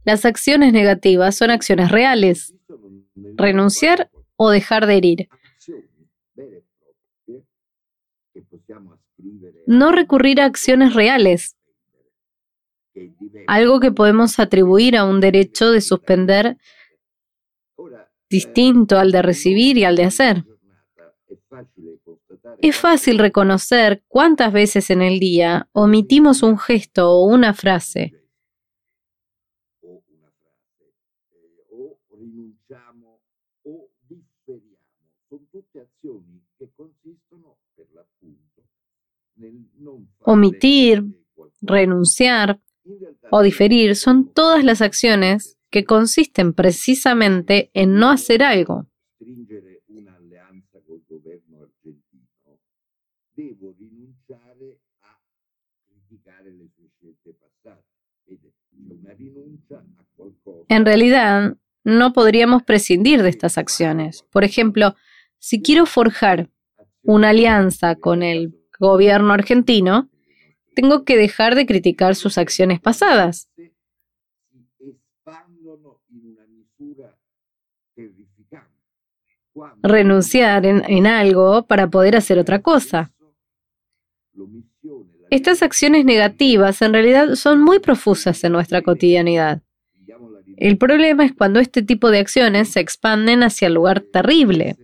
[0.07, 2.55] Las acciones negativas son acciones reales.
[3.35, 5.29] Renunciar o dejar de herir.
[9.67, 11.57] No recurrir a acciones reales.
[13.49, 16.57] Algo que podemos atribuir a un derecho de suspender
[18.31, 20.45] distinto al de recibir y al de hacer.
[22.63, 28.13] Es fácil reconocer cuántas veces en el día omitimos un gesto o una frase
[40.29, 41.05] Omitir,
[41.63, 42.61] renunciar
[43.31, 48.89] o diferir son todas las acciones que consisten precisamente en no hacer algo.
[60.69, 64.25] En realidad, no podríamos prescindir de estas acciones.
[64.33, 64.97] Por ejemplo,
[65.39, 66.51] si quiero forjar
[67.05, 70.11] una alianza con el gobierno argentino,
[70.77, 73.49] tengo que dejar de criticar sus acciones pasadas.
[79.83, 83.11] Renunciar en, algo para poder hacer otra cosa.
[85.31, 89.63] Estas acciones negativas en realidad son muy profusas en nuestra cotidianidad.
[90.59, 94.77] El problema es cuando este tipo de acciones se expanden hacia el lugar terrible,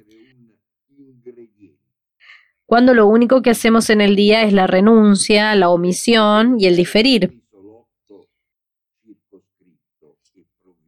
[2.73, 6.75] cuando lo único que hacemos en el día es la renuncia, la omisión y el
[6.75, 7.43] diferir.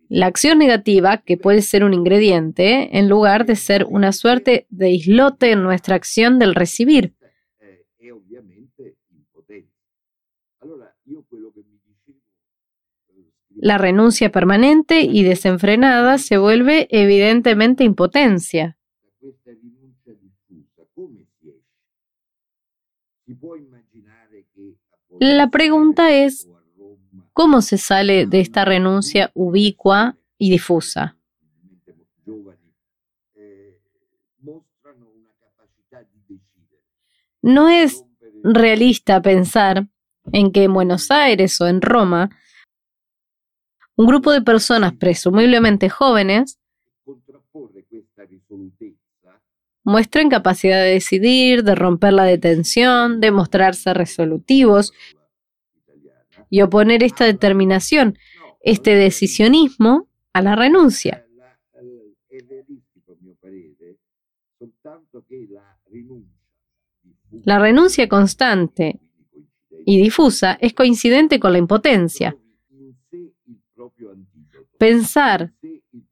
[0.09, 4.93] La acción negativa, que puede ser un ingrediente, en lugar de ser una suerte de
[4.93, 7.13] islote en nuestra acción del recibir.
[13.57, 18.79] La renuncia permanente y desenfrenada se vuelve evidentemente impotencia.
[25.21, 26.49] La pregunta es,
[27.33, 31.17] ¿cómo se sale de esta renuncia ubicua y difusa?
[37.43, 38.05] No es
[38.43, 39.87] realista pensar
[40.33, 42.31] en que en Buenos Aires o en Roma,
[43.97, 46.59] un grupo de personas presumiblemente jóvenes
[49.85, 54.93] muestren capacidad de decidir, de romper la detención, de mostrarse resolutivos
[56.51, 58.19] y oponer esta determinación,
[58.61, 61.25] este decisionismo a la renuncia.
[67.45, 69.01] La renuncia constante
[69.85, 72.37] y difusa es coincidente con la impotencia.
[74.79, 75.53] Pensar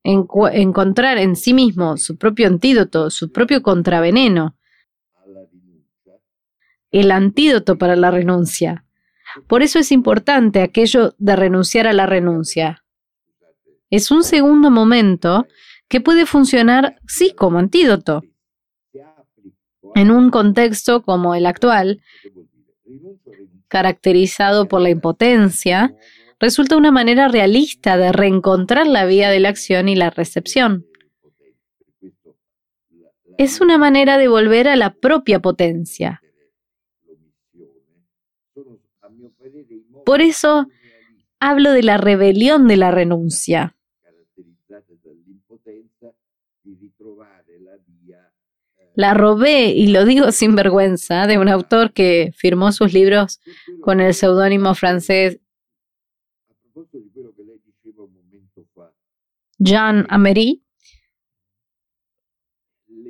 [0.05, 4.57] encontrar en sí mismo su propio antídoto, su propio contraveneno,
[6.91, 8.85] el antídoto para la renuncia.
[9.47, 12.85] Por eso es importante aquello de renunciar a la renuncia.
[13.91, 15.47] Es un segundo momento
[15.89, 18.23] que puede funcionar, sí, como antídoto.
[19.95, 22.01] En un contexto como el actual,
[23.69, 25.95] caracterizado por la impotencia,
[26.43, 30.85] resulta una manera realista de reencontrar la vía de la acción y la recepción.
[33.39, 36.21] Es una manera de volver a la propia potencia.
[40.05, 40.67] Por eso
[41.39, 43.77] hablo de la rebelión de la renuncia.
[48.95, 53.41] La robé, y lo digo sin vergüenza, de un autor que firmó sus libros
[53.81, 55.39] con el seudónimo francés
[59.65, 60.65] Jean Amery.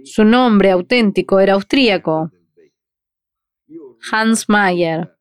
[0.05, 2.31] Su nombre auténtico era austríaco,
[4.11, 5.17] Hans Mayer.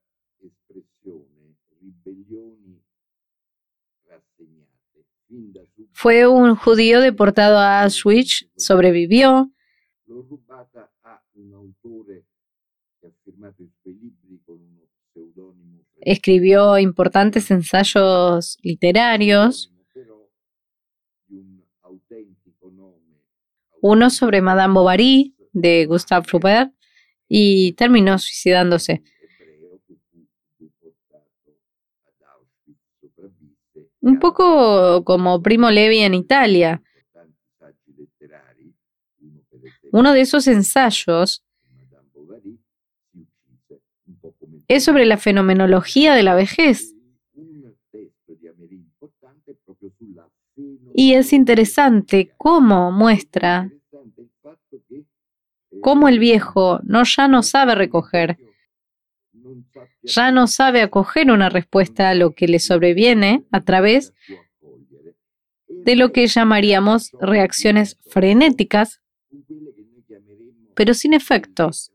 [5.93, 9.51] Fue un judío deportado a Auschwitz, sobrevivió.
[16.01, 19.70] Escribió importantes ensayos literarios
[23.81, 26.71] uno sobre Madame Bovary de Gustave Flaubert
[27.27, 29.03] y terminó suicidándose.
[33.99, 36.81] Un poco como Primo Levi en Italia.
[39.91, 41.43] Uno de esos ensayos
[44.67, 46.95] es sobre la fenomenología de la vejez.
[51.03, 53.71] Y es interesante cómo muestra
[55.81, 58.37] cómo el viejo no ya no sabe recoger,
[60.03, 64.13] ya no sabe acoger una respuesta a lo que le sobreviene a través
[65.67, 69.01] de lo que llamaríamos reacciones frenéticas,
[70.75, 71.91] pero sin efectos,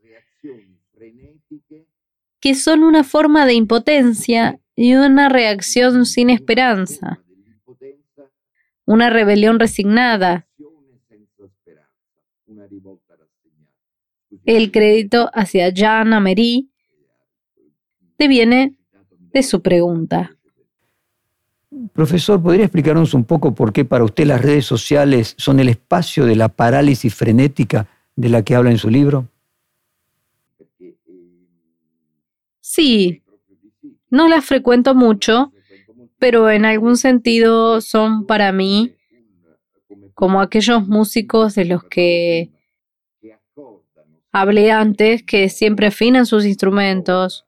[2.41, 7.23] que son una forma de impotencia y una reacción sin esperanza
[8.87, 10.47] una rebelión resignada.
[14.45, 16.69] El crédito hacia Jean Amery
[18.17, 18.75] deviene
[19.33, 20.31] de su pregunta.
[21.93, 26.25] Profesor, ¿podría explicarnos un poco por qué para usted las redes sociales son el espacio
[26.25, 29.27] de la parálisis frenética de la que habla en su libro?
[32.61, 33.21] Sí,
[34.09, 35.51] no las frecuento mucho,
[36.19, 38.93] pero en algún sentido son para mí
[40.13, 42.49] como aquellos músicos de los que
[44.31, 47.45] hablé antes, que siempre afinan sus instrumentos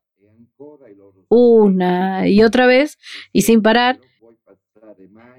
[1.29, 2.97] una y otra vez
[3.31, 3.99] y sin parar,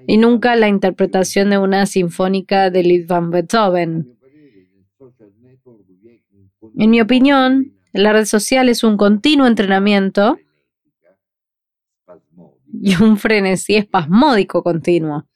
[0.07, 4.17] y nunca la interpretación de una sinfónica de van Beethoven.
[6.77, 10.39] En mi opinión, la red social es un continuo entrenamiento
[12.83, 15.27] y un frenesí espasmódico continuo.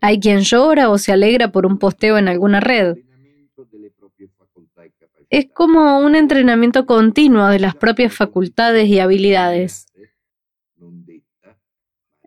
[0.00, 2.96] Hay quien llora o se alegra por un posteo en alguna red.
[5.30, 9.86] Es como un entrenamiento continuo de las propias facultades y habilidades.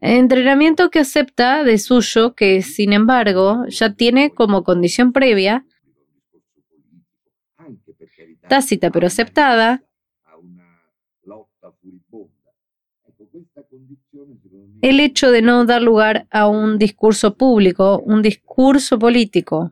[0.01, 5.65] Entrenamiento que acepta de suyo que, sin embargo, ya tiene como condición previa,
[8.47, 9.83] tácita pero aceptada,
[14.89, 19.71] el hecho de no dar lugar a un discurso público, un discurso político.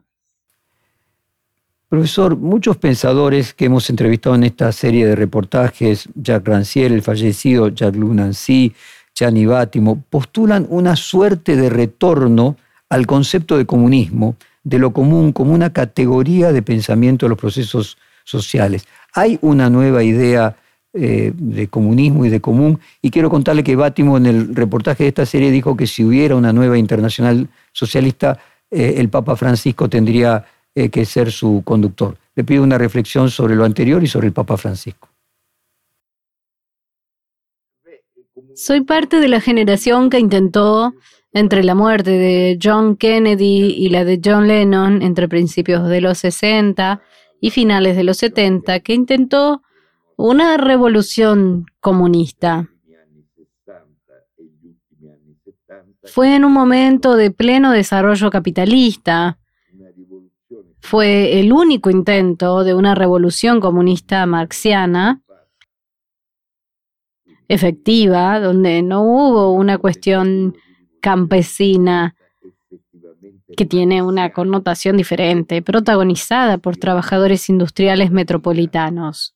[1.88, 7.68] Profesor, muchos pensadores que hemos entrevistado en esta serie de reportajes, Jacques Rancière, el fallecido
[7.68, 8.74] Jacques Lunancy,
[9.14, 12.56] Gianni Bátimo, postulan una suerte de retorno
[12.88, 14.34] al concepto de comunismo,
[14.64, 18.88] de lo común, como una categoría de pensamiento de los procesos sociales.
[19.12, 20.56] Hay una nueva idea
[20.96, 22.78] eh, de comunismo y de común.
[23.02, 26.36] Y quiero contarle que Bátimo en el reportaje de esta serie dijo que si hubiera
[26.36, 28.38] una nueva internacional socialista,
[28.70, 32.16] eh, el Papa Francisco tendría eh, que ser su conductor.
[32.36, 35.08] Le pido una reflexión sobre lo anterior y sobre el Papa Francisco.
[38.54, 40.94] Soy parte de la generación que intentó,
[41.32, 46.18] entre la muerte de John Kennedy y la de John Lennon, entre principios de los
[46.18, 47.02] 60
[47.40, 49.63] y finales de los 70, que intentó
[50.16, 52.68] una revolución comunista.
[56.04, 59.38] Fue en un momento de pleno desarrollo capitalista.
[60.80, 65.22] Fue el único intento de una revolución comunista marxiana
[67.48, 70.56] efectiva, donde no hubo una cuestión
[71.00, 72.14] campesina
[73.56, 79.33] que tiene una connotación diferente, protagonizada por trabajadores industriales metropolitanos.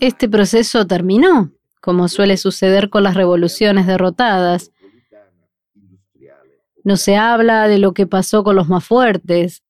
[0.00, 4.70] Este proceso terminó, como suele suceder con las revoluciones derrotadas.
[6.84, 9.64] No se habla de lo que pasó con los más fuertes.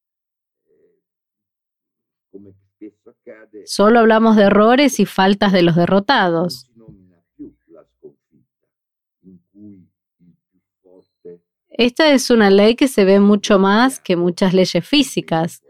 [3.64, 6.70] Solo hablamos de errores y faltas de los derrotados.
[11.70, 15.62] Esta es una ley que se ve mucho más que muchas leyes físicas.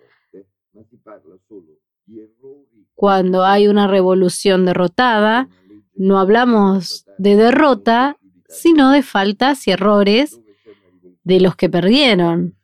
[2.98, 5.48] Cuando hay una revolución derrotada,
[5.94, 8.16] no hablamos de derrota,
[8.48, 10.40] sino de faltas y errores
[11.22, 12.56] de los que perdieron.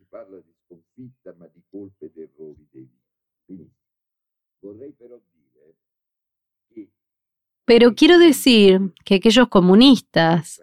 [7.64, 10.60] Pero quiero decir que aquellos comunistas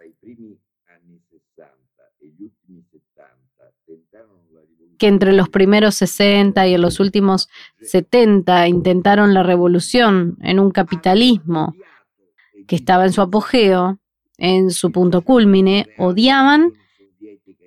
[5.02, 7.48] que entre los primeros 60 y en los últimos
[7.80, 11.74] 70 intentaron la revolución en un capitalismo
[12.68, 13.98] que estaba en su apogeo,
[14.38, 16.74] en su punto culmine, odiaban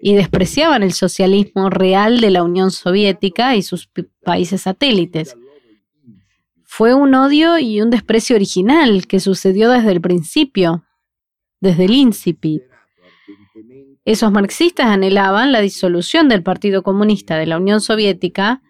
[0.01, 3.89] y despreciaban el socialismo real de la Unión Soviética y sus
[4.23, 5.35] países satélites.
[6.63, 10.85] Fue un odio y un desprecio original que sucedió desde el principio,
[11.59, 12.63] desde el incipit.
[14.05, 18.61] Esos marxistas anhelaban la disolución del Partido Comunista de la Unión Soviética.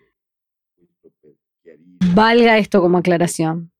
[2.14, 3.74] Valga esto como aclaración.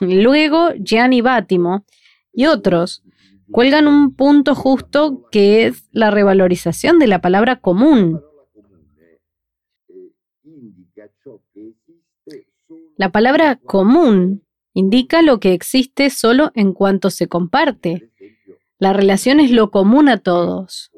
[0.00, 1.84] Luego, Gianni Bátimo
[2.32, 3.04] y otros
[3.52, 8.20] cuelgan un punto justo que es la revalorización de la palabra común.
[12.96, 14.44] La palabra común
[14.74, 18.11] indica lo que existe solo en cuanto se comparte.
[18.82, 20.90] La relación es lo común a todos.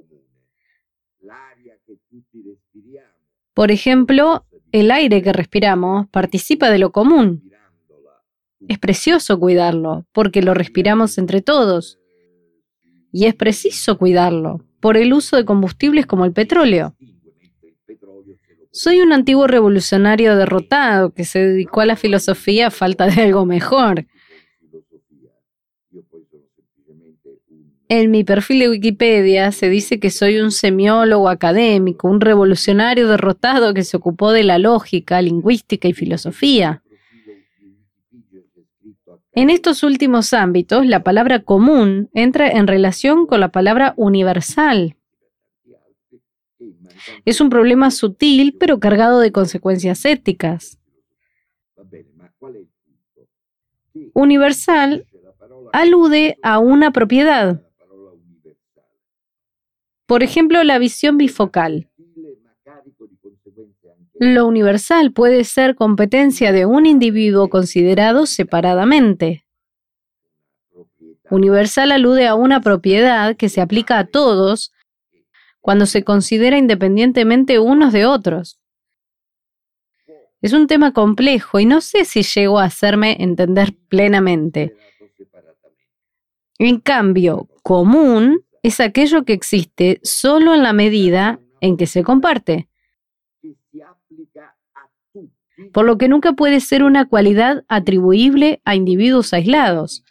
[3.52, 7.52] Por ejemplo, el aire que respiramos participa de lo común.
[8.68, 11.98] Es precioso cuidarlo porque lo respiramos entre todos.
[13.12, 16.96] Y es preciso cuidarlo por el uso de combustibles como el petróleo.
[18.72, 23.44] Soy un antiguo revolucionario derrotado que se dedicó a la filosofía a falta de algo
[23.44, 24.06] mejor.
[27.88, 33.74] En mi perfil de Wikipedia se dice que soy un semiólogo académico, un revolucionario derrotado
[33.74, 36.82] que se ocupó de la lógica, lingüística y filosofía.
[39.32, 44.96] En estos últimos ámbitos, la palabra común entra en relación con la palabra universal.
[47.24, 50.78] Es un problema sutil, pero cargado de consecuencias éticas.
[54.14, 55.06] Universal
[55.72, 57.60] alude a una propiedad,
[60.06, 61.88] por ejemplo, la visión bifocal.
[64.18, 69.44] Lo universal puede ser competencia de un individuo considerado separadamente.
[71.30, 74.72] Universal alude a una propiedad que se aplica a todos
[75.60, 78.60] cuando se considera independientemente unos de otros.
[80.42, 84.76] Es un tema complejo y no sé si llego a hacerme entender plenamente.
[86.58, 92.66] En cambio, común es aquello que existe solo en la medida en que se comparte,
[95.70, 100.02] por lo que nunca puede ser una cualidad atribuible a individuos aislados.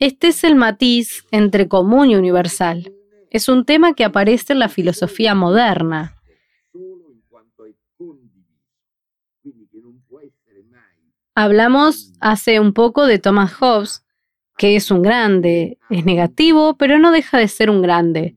[0.00, 2.92] Este es el matiz entre común y universal.
[3.30, 6.15] Es un tema que aparece en la filosofía moderna.
[11.38, 14.06] Hablamos hace un poco de Thomas Hobbes,
[14.56, 18.36] que es un grande, es negativo, pero no deja de ser un grande.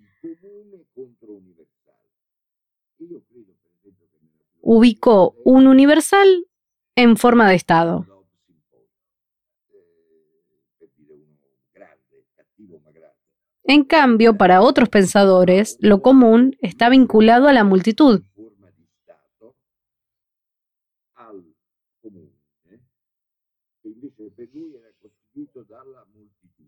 [4.60, 6.46] Ubicó un universal
[6.96, 8.06] en forma de Estado.
[13.64, 18.24] En cambio, para otros pensadores, lo común está vinculado a la multitud.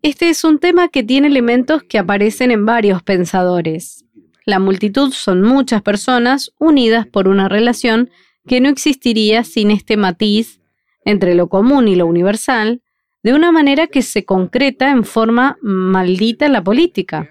[0.02, 4.04] Este es un tema que tiene elementos que aparecen en varios pensadores.
[4.44, 8.10] La multitud son muchas personas unidas por una relación
[8.48, 10.60] que no existiría sin este matiz
[11.04, 12.82] entre lo común y lo universal,
[13.22, 17.30] de una manera que se concreta en forma maldita la política.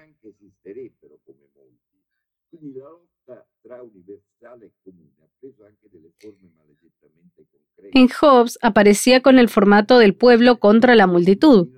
[7.92, 11.68] En Hobbes aparecía con el formato del pueblo contra la multitud.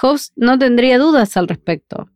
[0.00, 2.10] Hobbes no tendría dudas al respecto.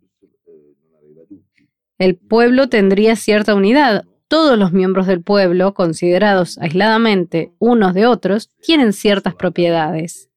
[1.98, 4.04] El pueblo tendría cierta unidad.
[4.28, 10.30] Todos los miembros del pueblo, considerados aisladamente unos de otros, tienen ciertas propiedades.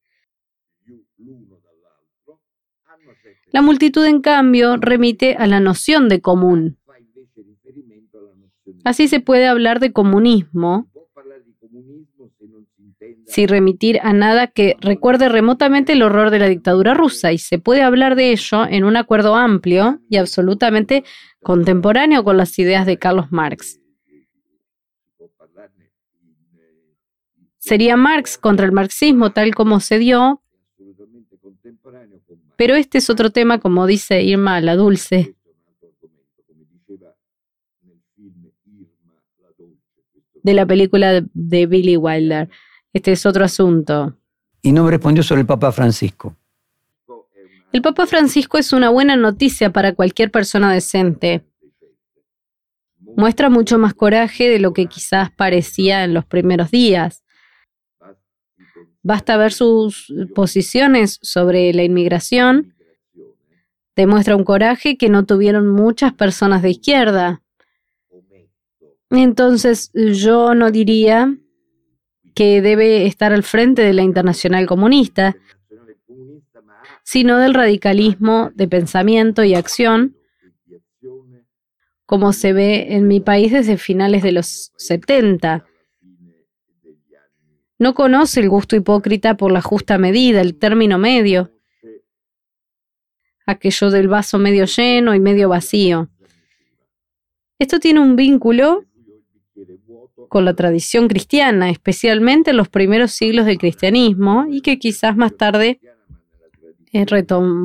[3.52, 6.78] La multitud, en cambio, remite a la noción de común.
[8.84, 10.88] Así se puede hablar de comunismo
[13.26, 17.58] sin remitir a nada que recuerde remotamente el horror de la dictadura rusa, y se
[17.58, 21.04] puede hablar de ello en un acuerdo amplio y absolutamente
[21.42, 23.80] contemporáneo con las ideas de Carlos Marx.
[27.58, 30.42] Sería Marx contra el marxismo tal como se dio,
[32.56, 35.34] pero este es otro tema, como dice Irma la Dulce.
[40.44, 42.48] de la película de Billy Wilder.
[42.94, 44.16] Este es otro asunto.
[44.62, 46.36] Y no me respondió sobre el Papa Francisco.
[47.72, 51.44] El Papa Francisco es una buena noticia para cualquier persona decente.
[53.16, 57.24] Muestra mucho más coraje de lo que quizás parecía en los primeros días.
[59.02, 62.74] Basta ver sus posiciones sobre la inmigración.
[63.96, 67.42] Demuestra un coraje que no tuvieron muchas personas de izquierda.
[69.10, 71.36] Entonces yo no diría
[72.34, 75.36] que debe estar al frente de la Internacional Comunista,
[77.04, 80.16] sino del radicalismo de pensamiento y acción,
[82.06, 85.64] como se ve en mi país desde finales de los 70.
[87.78, 91.52] No conoce el gusto hipócrita por la justa medida, el término medio,
[93.46, 96.08] aquello del vaso medio lleno y medio vacío.
[97.58, 98.84] Esto tiene un vínculo
[100.28, 105.36] con la tradición cristiana, especialmente en los primeros siglos del cristianismo, y que quizás más
[105.36, 105.80] tarde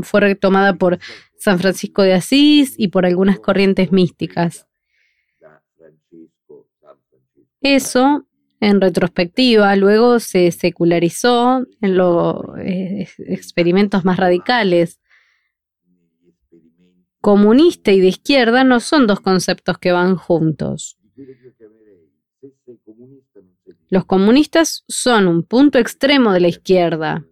[0.04, 1.00] fue retomada por
[1.38, 4.68] San Francisco de Asís y por algunas corrientes místicas.
[7.62, 8.26] Eso,
[8.60, 15.00] en retrospectiva, luego se secularizó en los eh, experimentos más radicales.
[17.22, 20.99] Comunista y de izquierda no son dos conceptos que van juntos.
[23.90, 27.26] Los comunistas son un punto extremo de la izquierda.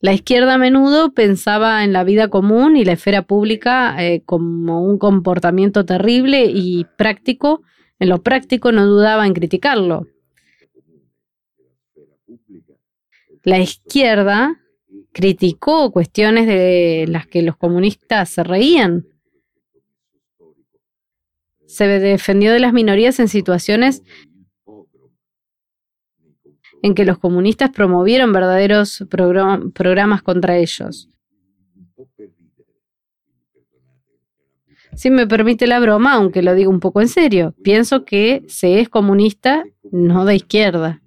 [0.00, 4.84] La izquierda a menudo pensaba en la vida común y la esfera pública eh, como
[4.84, 7.62] un comportamiento terrible y práctico.
[7.98, 10.06] En lo práctico no dudaba en criticarlo.
[13.42, 14.60] La izquierda
[15.12, 19.06] criticó cuestiones de las que los comunistas se reían
[21.74, 24.04] se defendió de las minorías en situaciones
[26.82, 31.08] en que los comunistas promovieron verdaderos programas contra ellos.
[34.94, 38.78] Si me permite la broma, aunque lo digo un poco en serio, pienso que se
[38.78, 41.02] es comunista, no de izquierda.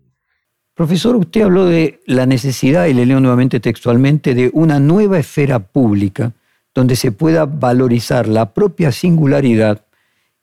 [0.74, 5.60] Profesor, usted habló de la necesidad, y le leo nuevamente textualmente, de una nueva esfera
[5.60, 6.34] pública
[6.76, 9.87] donde se pueda valorizar la propia singularidad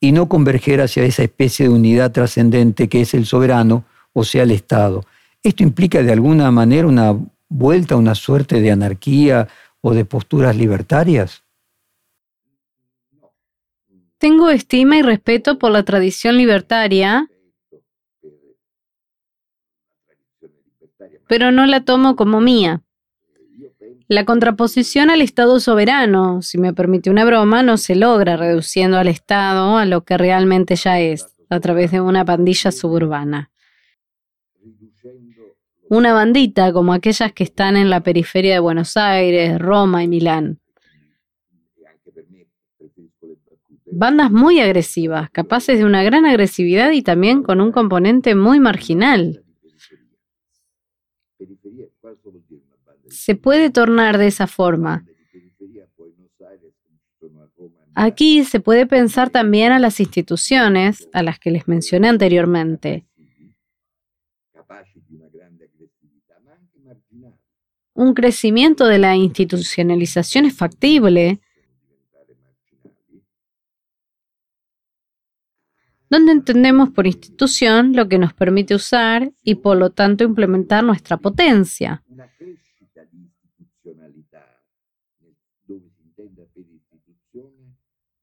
[0.00, 4.42] y no converger hacia esa especie de unidad trascendente que es el soberano, o sea,
[4.42, 5.04] el Estado.
[5.42, 7.16] ¿Esto implica de alguna manera una
[7.48, 9.48] vuelta a una suerte de anarquía
[9.80, 11.42] o de posturas libertarias?
[14.18, 17.28] Tengo estima y respeto por la tradición libertaria,
[21.28, 22.83] pero no la tomo como mía.
[24.06, 29.08] La contraposición al Estado soberano, si me permite una broma, no se logra reduciendo al
[29.08, 33.50] Estado a lo que realmente ya es, a través de una pandilla suburbana.
[35.88, 40.60] Una bandita como aquellas que están en la periferia de Buenos Aires, Roma y Milán.
[43.86, 49.43] Bandas muy agresivas, capaces de una gran agresividad y también con un componente muy marginal
[53.24, 55.06] se puede tornar de esa forma.
[57.94, 63.06] Aquí se puede pensar también a las instituciones a las que les mencioné anteriormente.
[67.94, 71.40] Un crecimiento de la institucionalización es factible
[76.10, 81.16] donde entendemos por institución lo que nos permite usar y por lo tanto implementar nuestra
[81.16, 82.03] potencia.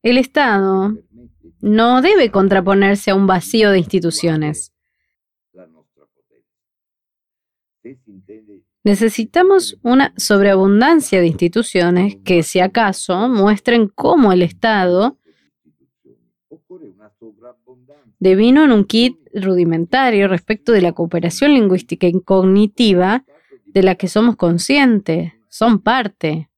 [0.03, 0.97] El Estado
[1.61, 4.73] no debe contraponerse a un vacío de instituciones.
[8.83, 15.17] Necesitamos una sobreabundancia de instituciones que, si acaso, muestren cómo el Estado
[18.19, 23.23] devino en un kit rudimentario respecto de la cooperación lingüística y cognitiva
[23.65, 26.49] de la que somos conscientes, son parte.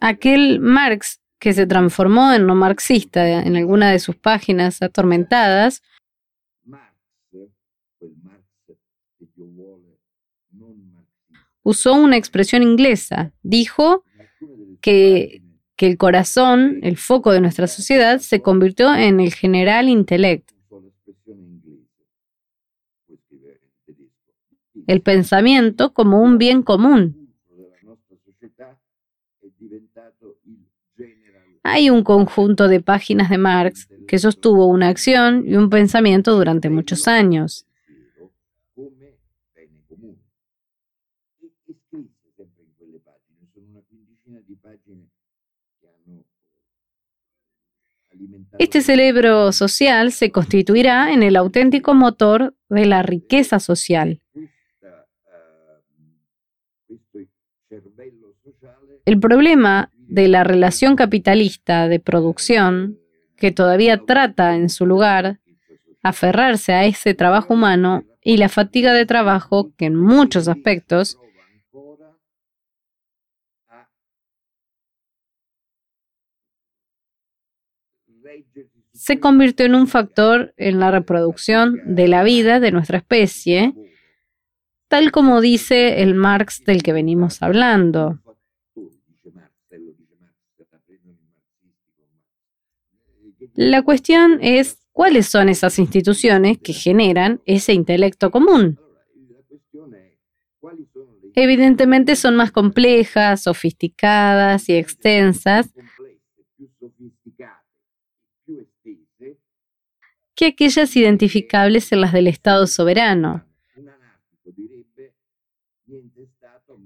[0.00, 5.82] Aquel Marx que se transformó en no marxista en alguna de sus páginas atormentadas,
[11.62, 13.32] usó una expresión inglesa.
[13.42, 14.04] Dijo
[14.80, 15.42] que,
[15.76, 20.50] que, el corazón, el foco de nuestra sociedad, se convirtió en el general intellect.
[24.86, 27.23] El pensamiento como un bien común.
[31.66, 36.68] Hay un conjunto de páginas de Marx que sostuvo una acción y un pensamiento durante
[36.68, 37.66] muchos años.
[48.58, 54.20] Este cerebro social se constituirá en el auténtico motor de la riqueza social.
[59.06, 63.00] El problema de la relación capitalista de producción,
[63.36, 65.40] que todavía trata en su lugar
[66.04, 71.18] aferrarse a ese trabajo humano y la fatiga de trabajo que en muchos aspectos
[78.92, 83.74] se convirtió en un factor en la reproducción de la vida de nuestra especie,
[84.86, 88.23] tal como dice el Marx del que venimos hablando.
[93.54, 98.80] La cuestión es cuáles son esas instituciones que generan ese intelecto común.
[101.34, 105.72] Evidentemente son más complejas, sofisticadas y extensas
[110.34, 113.44] que aquellas identificables en las del Estado soberano.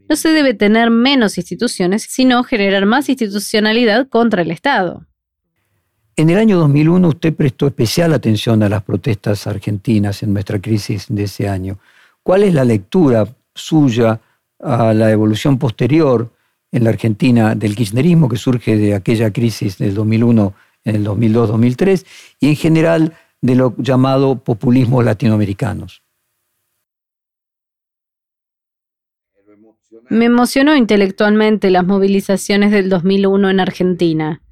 [0.08, 5.06] No se debe tener menos instituciones, sino generar más institucionalidad contra el Estado.
[6.18, 11.06] En el año 2001 usted prestó especial atención a las protestas argentinas en nuestra crisis
[11.08, 11.78] de ese año.
[12.24, 14.20] ¿Cuál es la lectura suya
[14.58, 16.32] a la evolución posterior
[16.72, 20.54] en la Argentina del kirchnerismo que surge de aquella crisis del 2001
[20.86, 22.04] en el 2002-2003
[22.40, 26.02] y en general de lo llamado populismo latinoamericanos.
[30.10, 34.42] Me emocionó intelectualmente las movilizaciones del 2001 en Argentina.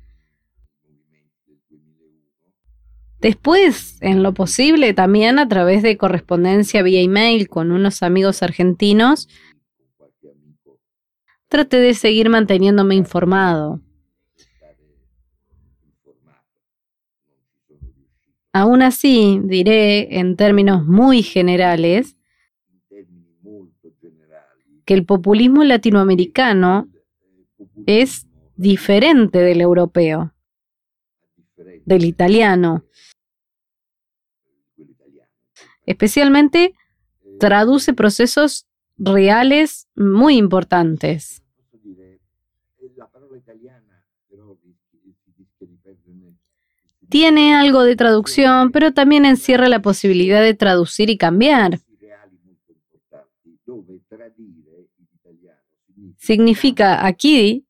[3.20, 9.28] Después, en lo posible, también a través de correspondencia vía email con unos amigos argentinos,
[11.48, 13.80] traté de seguir manteniéndome informado.
[18.52, 22.16] Aún así, diré en términos muy generales
[24.86, 26.88] que el populismo latinoamericano
[27.86, 30.32] es diferente del europeo,
[31.86, 32.84] del italiano.
[35.86, 36.74] Especialmente
[37.40, 38.66] traduce procesos
[38.98, 41.42] reales muy importantes.
[47.08, 51.80] tiene algo de traducción, pero también encierra la posibilidad de traducir y cambiar.
[56.18, 57.65] Significa aquí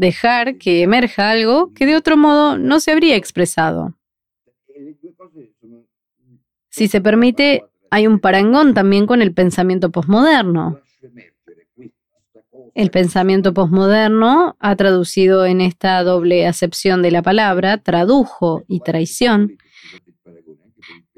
[0.00, 3.94] dejar que emerja algo que de otro modo no se habría expresado.
[6.70, 10.80] Si se permite, hay un parangón también con el pensamiento posmoderno.
[12.74, 19.58] El pensamiento posmoderno ha traducido en esta doble acepción de la palabra, tradujo y traición,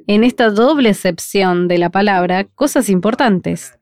[0.09, 3.79] en esta doble acepción de la palabra cosas importantes.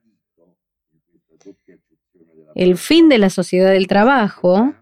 [2.54, 4.74] El fin de la sociedad del trabajo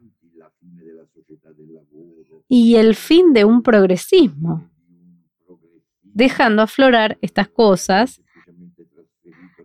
[2.49, 4.69] y el fin de un progresismo,
[6.03, 8.23] dejando aflorar estas cosas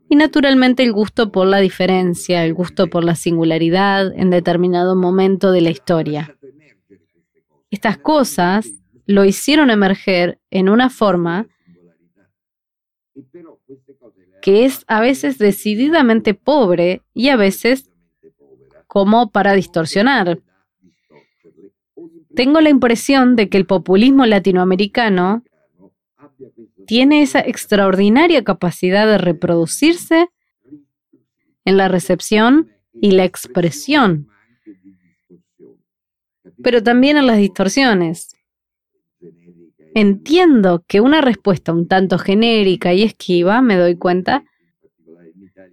[0.10, 5.52] y naturalmente el gusto por la diferencia, el gusto por la singularidad en determinado momento
[5.52, 6.38] de la historia.
[7.72, 8.70] Estas cosas
[9.08, 11.48] lo hicieron emerger en una forma
[14.42, 17.90] que es a veces decididamente pobre y a veces
[18.88, 20.40] como para distorsionar.
[22.36, 25.44] Tengo la impresión de que el populismo latinoamericano
[26.88, 30.30] tiene esa extraordinaria capacidad de reproducirse
[31.66, 34.28] en la recepción y la expresión,
[36.62, 38.36] pero también en las distorsiones.
[39.96, 44.44] Entiendo que una respuesta un tanto genérica y esquiva, me doy cuenta,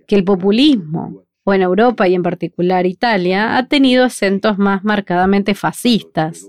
[0.07, 5.55] que el populismo, o en Europa y en particular Italia, ha tenido acentos más marcadamente
[5.55, 6.47] fascistas.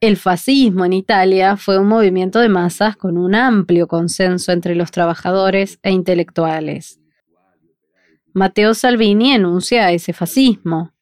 [0.00, 4.90] El fascismo en Italia fue un movimiento de masas con un amplio consenso entre los
[4.90, 7.00] trabajadores e intelectuales.
[8.34, 10.92] Matteo Salvini enuncia ese fascismo.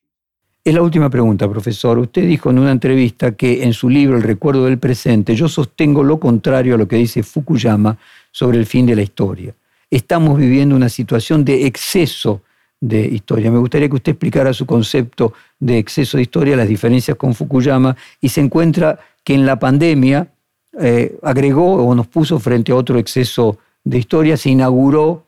[0.65, 1.99] Es la última pregunta, profesor.
[1.99, 6.05] Usted dijo en una entrevista que en su libro El recuerdo del presente yo sostengo
[6.05, 7.99] lo contrario a lo que dice Fukuyama
[8.31, 9.53] sobre el fin de la historia.
[9.93, 12.41] Estamos viviendo una situación de exceso
[12.81, 13.51] de historia.
[13.51, 17.95] Me gustaría que usted explicara su concepto de exceso de historia, las diferencias con Fukuyama,
[18.19, 20.33] y se encuentra que en la pandemia
[20.81, 25.27] eh, agregó o nos puso frente a otro exceso de historia, se inauguró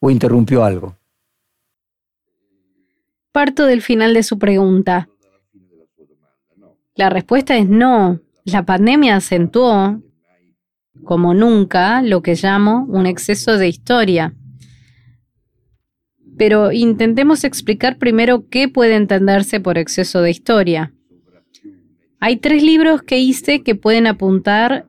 [0.00, 0.94] o interrumpió algo.
[3.32, 5.08] Parto del final de su pregunta.
[6.94, 8.20] La respuesta es no.
[8.44, 9.98] La pandemia acentuó,
[11.02, 14.34] como nunca, lo que llamo un exceso de historia.
[16.36, 20.92] Pero intentemos explicar primero qué puede entenderse por exceso de historia.
[22.20, 24.86] Hay tres libros que hice que pueden apuntar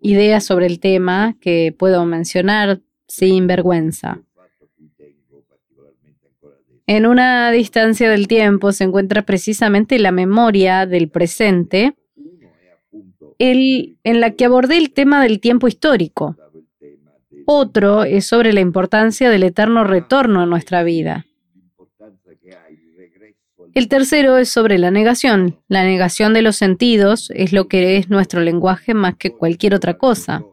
[0.00, 4.20] ideas sobre el tema que puedo mencionar sin vergüenza.
[6.86, 11.96] En una distancia del tiempo se encuentra precisamente la memoria del presente,
[13.38, 16.36] en la que abordé el tema del tiempo histórico.
[17.46, 21.26] Otro es sobre la importancia del eterno retorno a nuestra vida.
[23.74, 25.60] El tercero es sobre la negación.
[25.68, 29.98] La negación de los sentidos es lo que es nuestro lenguaje más que cualquier otra
[29.98, 30.44] cosa.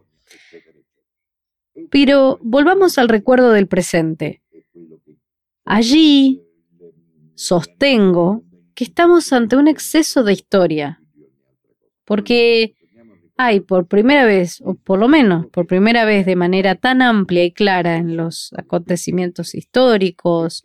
[1.91, 4.41] Pero volvamos al recuerdo del presente.
[5.65, 6.41] Allí
[7.35, 11.00] sostengo que estamos ante un exceso de historia,
[12.05, 12.75] porque
[13.37, 17.43] hay por primera vez, o por lo menos por primera vez de manera tan amplia
[17.43, 20.63] y clara en los acontecimientos históricos,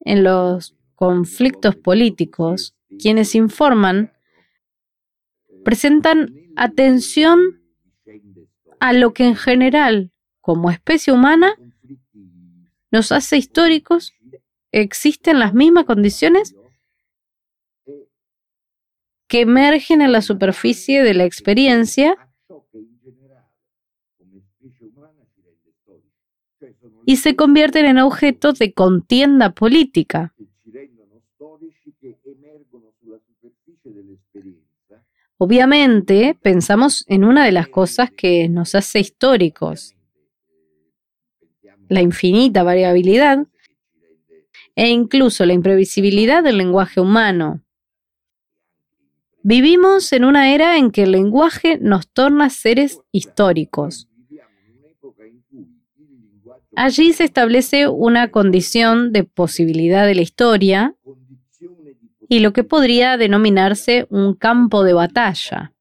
[0.00, 4.12] en los conflictos políticos, quienes informan
[5.64, 7.62] presentan atención
[8.80, 11.56] a lo que en general, como especie humana,
[12.90, 14.12] nos hace históricos,
[14.72, 16.55] existen las mismas condiciones
[19.28, 22.16] que emergen en la superficie de la experiencia
[27.04, 30.34] y se convierten en objeto de contienda política.
[35.38, 39.94] Obviamente, pensamos en una de las cosas que nos hace históricos,
[41.88, 43.46] la infinita variabilidad
[44.74, 47.65] e incluso la imprevisibilidad del lenguaje humano.
[49.48, 54.08] Vivimos en una era en que el lenguaje nos torna seres históricos.
[56.74, 60.96] Allí se establece una condición de posibilidad de la historia
[62.28, 65.72] y lo que podría denominarse un campo de batalla.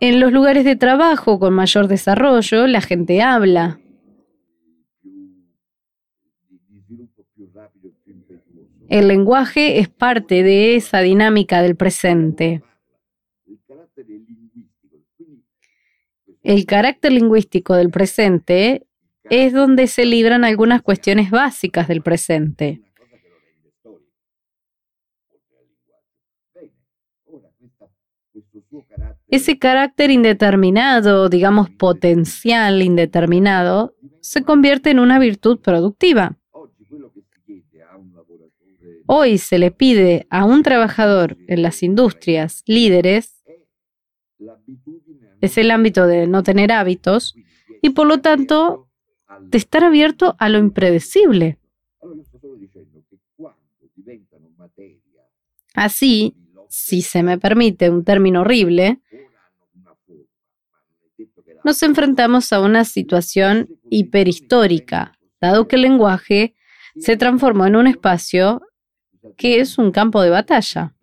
[0.00, 3.80] En los lugares de trabajo con mayor desarrollo, la gente habla,
[8.92, 12.62] El lenguaje es parte de esa dinámica del presente.
[16.42, 18.86] El carácter lingüístico del presente
[19.30, 22.82] es donde se libran algunas cuestiones básicas del presente.
[29.28, 36.36] Ese carácter indeterminado, digamos potencial indeterminado, se convierte en una virtud productiva.
[39.14, 43.44] Hoy se le pide a un trabajador en las industrias líderes,
[45.42, 47.34] es el ámbito de no tener hábitos
[47.82, 48.88] y por lo tanto
[49.38, 51.58] de estar abierto a lo impredecible.
[55.74, 56.34] Así,
[56.70, 59.02] si se me permite un término horrible,
[61.64, 66.54] nos enfrentamos a una situación hiperhistórica, dado que el lenguaje
[66.98, 68.62] se transformó en un espacio
[69.36, 70.94] que es un campo de batalla.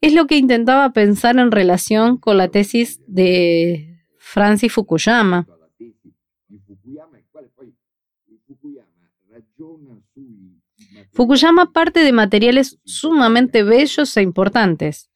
[0.00, 5.46] Es lo que intentaba pensar en relación con la tesis de Francis Fukuyama.
[11.12, 15.10] Fukuyama parte de materiales sumamente bellos e importantes.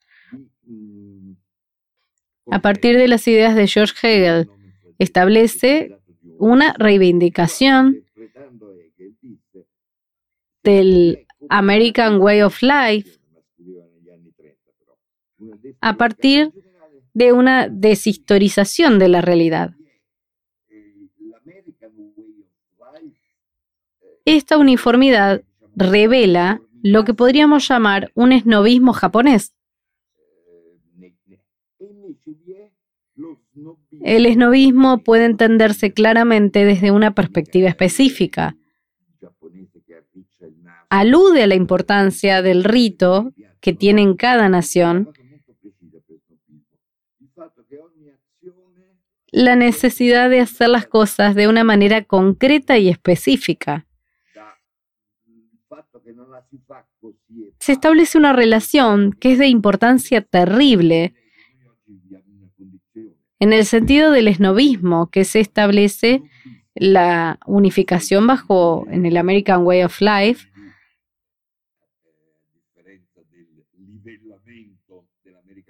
[2.51, 4.49] A partir de las ideas de George Hegel,
[4.99, 5.97] establece
[6.37, 8.03] una reivindicación
[10.63, 13.19] del American Way of Life
[15.81, 16.51] a partir
[17.13, 19.71] de una deshistorización de la realidad.
[24.25, 25.43] Esta uniformidad
[25.75, 29.53] revela lo que podríamos llamar un esnovismo japonés.
[34.01, 38.55] El esnovismo puede entenderse claramente desde una perspectiva específica.
[40.95, 45.11] Alude a la importancia del rito que tiene en cada nación,
[49.31, 53.87] la necesidad de hacer las cosas de una manera concreta y específica.
[57.57, 61.15] Se establece una relación que es de importancia terrible
[63.39, 66.21] en el sentido del esnovismo, que se establece
[66.75, 70.52] la unificación bajo en el American Way of Life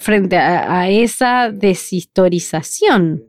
[0.03, 3.23] frente a, a esa deshistorización.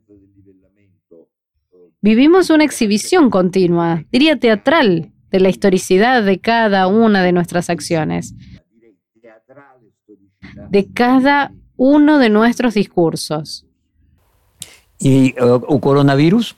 [2.02, 8.34] Vivimos una exhibición continua, diría teatral, de la historicidad de cada una de nuestras acciones,
[10.70, 13.66] de cada uno de nuestros discursos.
[14.98, 16.56] ¿Y el uh, coronavirus?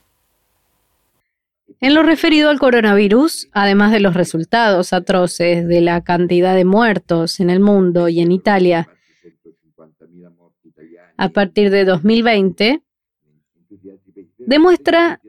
[1.81, 7.41] En lo referido al coronavirus, además de los resultados atroces de la cantidad de muertos
[7.41, 8.89] en el mundo y en Italia,
[11.17, 12.83] a partir de 2020,
[14.39, 15.21] demuestra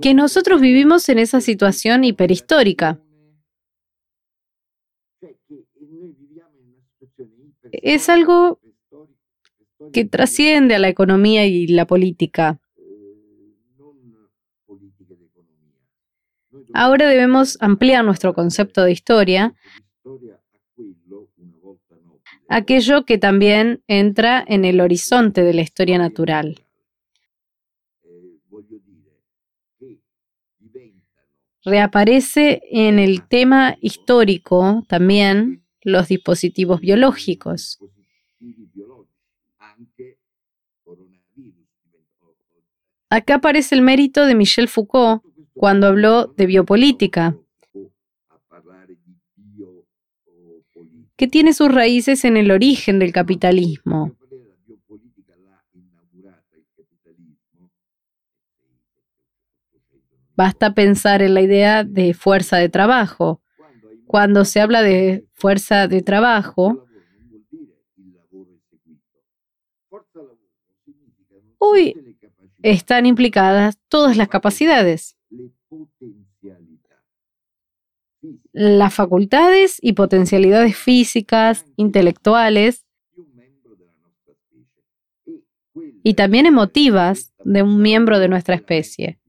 [0.00, 3.00] que nosotros vivimos en esa situación hiperhistórica.
[7.72, 8.60] Es algo
[9.92, 12.60] que trasciende a la economía y la política.
[16.74, 19.54] Ahora debemos ampliar nuestro concepto de historia,
[22.48, 26.66] aquello que también entra en el horizonte de la historia natural.
[31.66, 37.80] reaparece en el tema histórico también los dispositivos biológicos.
[43.10, 45.22] Acá aparece el mérito de Michel Foucault
[45.54, 47.36] cuando habló de biopolítica,
[51.16, 54.16] que tiene sus raíces en el origen del capitalismo.
[60.36, 63.40] Basta pensar en la idea de fuerza de trabajo.
[64.06, 66.86] Cuando se habla de fuerza de trabajo,
[71.58, 72.16] hoy
[72.62, 75.16] están implicadas todas las capacidades,
[78.58, 82.86] las facultades y potencialidades físicas, intelectuales
[86.02, 89.20] y también emotivas de un miembro de nuestra especie.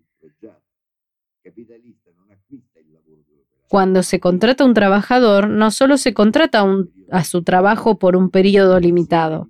[3.67, 6.65] Cuando se contrata un trabajador, no solo se contrata
[7.11, 9.49] a su trabajo por un periodo limitado,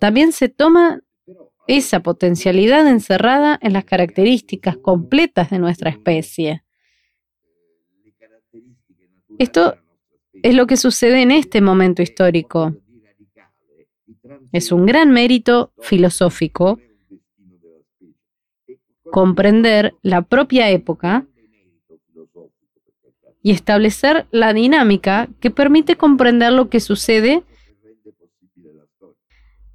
[0.00, 1.00] también se toma
[1.66, 6.62] esa potencialidad encerrada en las características completas de nuestra especie.
[9.38, 9.76] Esto
[10.42, 12.74] es lo que sucede en este momento histórico.
[14.52, 16.78] Es un gran mérito filosófico
[19.10, 21.24] comprender la propia época
[23.42, 27.42] y establecer la dinámica que permite comprender lo que sucede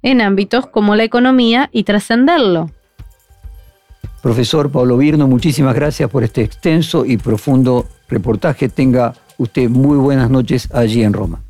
[0.02, 2.70] en ámbitos como la economía y trascenderlo.
[4.22, 8.68] Profesor Pablo Virno, muchísimas gracias por este extenso y profundo reportaje.
[8.68, 11.43] Tenga usted muy buenas noches allí en Roma.